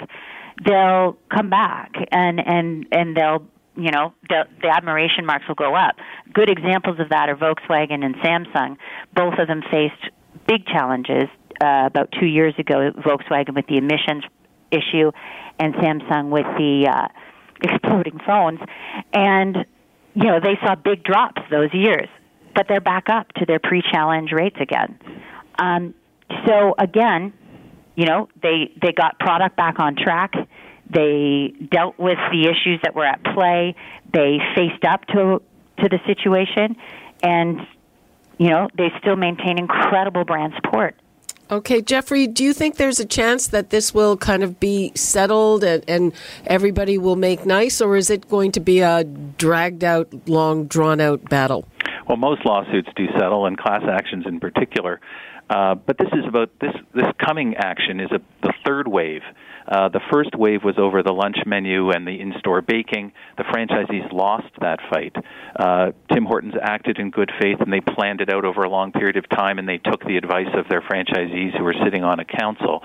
they'll 0.63 1.17
come 1.29 1.49
back 1.49 1.91
and 2.11 2.39
and 2.39 2.87
and 2.93 3.17
they'll 3.17 3.45
you 3.75 3.91
know 3.91 4.13
the, 4.29 4.45
the 4.61 4.69
admiration 4.69 5.25
marks 5.25 5.45
will 5.47 5.55
go 5.55 5.75
up. 5.75 5.95
Good 6.33 6.49
examples 6.49 7.01
of 7.01 7.09
that 7.09 7.27
are 7.27 7.35
Volkswagen 7.35 8.05
and 8.05 8.15
Samsung. 8.15 8.77
Both 9.13 9.37
of 9.37 9.47
them 9.47 9.61
faced 9.69 10.09
big 10.47 10.65
challenges 10.67 11.25
uh, 11.61 11.83
about 11.87 12.13
two 12.17 12.27
years 12.27 12.53
ago. 12.57 12.91
Volkswagen 12.91 13.55
with 13.55 13.67
the 13.67 13.77
emissions 13.77 14.23
issue, 14.71 15.11
and 15.59 15.73
Samsung 15.75 16.29
with 16.29 16.45
the 16.57 16.87
uh, 16.89 17.07
exploding 17.61 18.19
phones, 18.25 18.59
and 19.13 19.65
you 20.15 20.23
know 20.23 20.39
they 20.39 20.57
saw 20.65 20.75
big 20.75 21.03
drops 21.03 21.41
those 21.51 21.73
years, 21.73 22.07
but 22.55 22.67
they're 22.67 22.81
back 22.81 23.09
up 23.09 23.31
to 23.33 23.45
their 23.45 23.59
pre-challenge 23.59 24.31
rates 24.31 24.57
again. 24.59 24.97
Um, 25.59 25.93
so 26.47 26.73
again, 26.77 27.33
you 27.95 28.05
know 28.05 28.29
they 28.41 28.71
they 28.81 28.91
got 28.93 29.19
product 29.19 29.55
back 29.55 29.79
on 29.79 29.95
track. 29.95 30.33
They 30.89 31.53
dealt 31.71 31.97
with 31.99 32.17
the 32.31 32.43
issues 32.43 32.79
that 32.83 32.95
were 32.95 33.05
at 33.05 33.23
play. 33.23 33.75
They 34.13 34.37
faced 34.55 34.83
up 34.85 35.05
to 35.07 35.41
to 35.79 35.89
the 35.89 35.99
situation, 36.07 36.77
and 37.21 37.59
you 38.37 38.49
know 38.49 38.69
they 38.77 38.91
still 38.99 39.15
maintain 39.15 39.57
incredible 39.57 40.23
brand 40.23 40.53
support. 40.55 40.95
Okay, 41.51 41.79
Jeffrey, 41.79 42.25
do 42.25 42.43
you 42.43 42.53
think 42.53 42.77
there's 42.77 42.99
a 42.99 43.05
chance 43.05 43.47
that 43.47 43.69
this 43.69 43.93
will 43.93 44.17
kind 44.17 44.41
of 44.41 44.59
be 44.59 44.91
settled 44.95 45.63
and, 45.63 45.83
and 45.87 46.11
everybody 46.47 46.97
will 46.97 47.15
make 47.15 47.45
nice, 47.45 47.81
or 47.81 47.95
is 47.95 48.09
it 48.09 48.27
going 48.29 48.51
to 48.53 48.59
be 48.59 48.79
a 48.79 49.03
dragged 49.03 49.83
out, 49.83 50.07
long, 50.27 50.65
drawn 50.65 50.99
out 50.99 51.23
battle? 51.29 51.67
Well, 52.07 52.17
most 52.17 52.45
lawsuits 52.45 52.89
do 52.95 53.05
settle, 53.19 53.45
and 53.45 53.57
class 53.57 53.83
actions 53.87 54.25
in 54.27 54.39
particular. 54.39 54.99
Uh, 55.49 55.75
but 55.75 55.97
this 55.97 56.09
is 56.13 56.25
about 56.27 56.49
this. 56.59 56.73
This 56.93 57.05
coming 57.23 57.55
action 57.55 57.99
is 57.99 58.09
a, 58.11 58.19
the 58.41 58.53
third 58.65 58.87
wave. 58.87 59.21
Uh, 59.67 59.89
the 59.89 60.01
first 60.11 60.35
wave 60.35 60.63
was 60.63 60.75
over 60.77 61.01
the 61.01 61.11
lunch 61.11 61.37
menu 61.45 61.89
and 61.89 62.05
the 62.05 62.21
in-store 62.21 62.61
baking. 62.61 63.11
The 63.37 63.43
franchisees 63.43 64.11
lost 64.13 64.47
that 64.61 64.79
fight. 64.91 65.15
Uh, 65.55 65.91
Tim 66.13 66.25
Hortons 66.25 66.53
acted 66.61 66.99
in 66.99 67.09
good 67.09 67.31
faith, 67.41 67.57
and 67.61 67.73
they 67.73 67.81
planned 67.81 68.21
it 68.21 68.29
out 68.31 68.45
over 68.45 68.61
a 68.61 68.69
long 68.69 68.91
period 68.91 69.17
of 69.17 69.27
time, 69.29 69.57
and 69.57 69.67
they 69.67 69.79
took 69.79 70.03
the 70.05 70.17
advice 70.17 70.53
of 70.55 70.69
their 70.69 70.81
franchisees 70.81 71.57
who 71.57 71.63
were 71.63 71.75
sitting 71.83 72.03
on 72.03 72.19
a 72.19 72.25
council. 72.25 72.81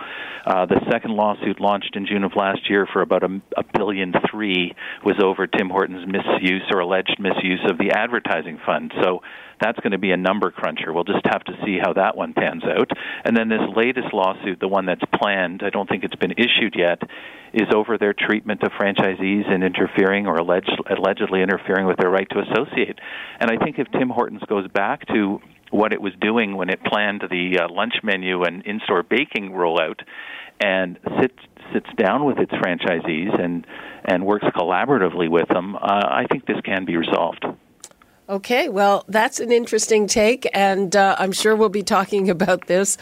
Uh, 0.46 0.64
the 0.66 0.80
second 0.90 1.12
lawsuit 1.12 1.60
launched 1.60 1.96
in 1.96 2.06
June 2.06 2.24
of 2.24 2.32
last 2.34 2.70
year 2.70 2.86
for 2.90 3.02
about 3.02 3.24
a, 3.24 3.40
a 3.58 3.64
billion 3.74 4.14
three 4.30 4.74
was 5.04 5.16
over 5.22 5.46
Tim 5.46 5.68
Hortons' 5.68 6.06
misuse 6.06 6.64
or 6.72 6.80
alleged 6.80 7.16
misuse 7.18 7.60
of 7.70 7.76
the 7.76 7.92
advertising 7.92 8.58
fund. 8.64 8.92
So 9.02 9.20
that's 9.60 9.78
going 9.80 9.92
to 9.92 9.98
be 9.98 10.12
a 10.12 10.16
number 10.16 10.50
cruncher. 10.50 10.92
We'll 10.92 11.04
just 11.04 11.26
have 11.26 11.44
to 11.44 11.52
see 11.64 11.78
how 11.78 11.92
that 11.92 12.16
one 12.16 12.32
pans 12.32 12.49
stands 12.50 12.64
out. 12.64 12.90
And 13.24 13.36
then 13.36 13.48
this 13.48 13.60
latest 13.76 14.12
lawsuit, 14.12 14.60
the 14.60 14.68
one 14.68 14.86
that's 14.86 15.02
planned, 15.20 15.62
I 15.64 15.70
don't 15.70 15.88
think 15.88 16.04
it's 16.04 16.16
been 16.16 16.32
issued 16.32 16.74
yet, 16.76 17.00
is 17.52 17.68
over 17.74 17.98
their 17.98 18.14
treatment 18.14 18.62
of 18.62 18.70
franchisees 18.72 19.50
and 19.50 19.64
interfering 19.64 20.26
or 20.26 20.36
alleged, 20.36 20.70
allegedly 20.88 21.42
interfering 21.42 21.86
with 21.86 21.96
their 21.96 22.10
right 22.10 22.28
to 22.30 22.40
associate. 22.40 22.98
And 23.40 23.50
I 23.50 23.62
think 23.62 23.78
if 23.78 23.90
Tim 23.92 24.08
Hortons 24.08 24.42
goes 24.48 24.68
back 24.68 25.06
to 25.08 25.40
what 25.70 25.92
it 25.92 26.00
was 26.00 26.12
doing 26.20 26.56
when 26.56 26.68
it 26.68 26.82
planned 26.84 27.22
the 27.30 27.60
uh, 27.60 27.72
lunch 27.72 27.94
menu 28.02 28.42
and 28.42 28.62
in-store 28.64 29.02
baking 29.02 29.52
rollout, 29.52 30.00
and 30.60 30.98
sits 31.20 31.38
sits 31.72 31.86
down 31.96 32.24
with 32.24 32.38
its 32.38 32.52
franchisees 32.52 33.40
and 33.40 33.66
and 34.04 34.26
works 34.26 34.44
collaboratively 34.56 35.30
with 35.30 35.48
them, 35.48 35.76
uh, 35.76 35.78
I 35.80 36.26
think 36.30 36.44
this 36.46 36.60
can 36.64 36.84
be 36.84 36.96
resolved. 36.96 37.44
Okay, 38.30 38.68
well, 38.68 39.04
that's 39.08 39.40
an 39.40 39.50
interesting 39.50 40.06
take, 40.06 40.48
and 40.54 40.94
uh, 40.94 41.16
I'm 41.18 41.32
sure 41.32 41.56
we'll 41.56 41.68
be 41.68 41.82
talking 41.82 42.30
about 42.30 42.68
this 42.68 42.96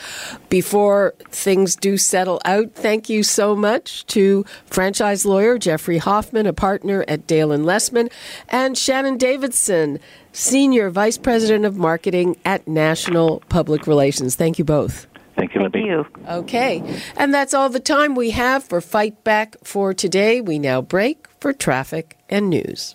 before 0.48 1.14
things 1.28 1.76
do 1.76 1.98
settle 1.98 2.40
out. 2.46 2.72
Thank 2.72 3.10
you 3.10 3.22
so 3.22 3.54
much 3.54 4.06
to 4.06 4.46
franchise 4.64 5.26
lawyer 5.26 5.58
Jeffrey 5.58 5.98
Hoffman, 5.98 6.46
a 6.46 6.54
partner 6.54 7.04
at 7.08 7.26
Dale 7.26 7.52
and 7.52 7.66
Lessmann, 7.66 8.10
and 8.48 8.78
Shannon 8.78 9.18
Davidson, 9.18 10.00
senior 10.32 10.88
vice 10.88 11.18
president 11.18 11.66
of 11.66 11.76
marketing 11.76 12.38
at 12.46 12.66
National 12.66 13.40
Public 13.50 13.86
Relations. 13.86 14.34
Thank 14.34 14.58
you 14.58 14.64
both. 14.64 15.06
Thank 15.36 15.54
you, 15.54 15.60
Libby. 15.62 15.80
you. 15.80 16.06
Okay, 16.26 16.82
and 17.18 17.34
that's 17.34 17.52
all 17.52 17.68
the 17.68 17.80
time 17.80 18.14
we 18.14 18.30
have 18.30 18.64
for 18.64 18.80
Fight 18.80 19.22
Back 19.24 19.56
for 19.62 19.92
today. 19.92 20.40
We 20.40 20.58
now 20.58 20.80
break 20.80 21.28
for 21.38 21.52
traffic 21.52 22.16
and 22.30 22.48
news. 22.48 22.94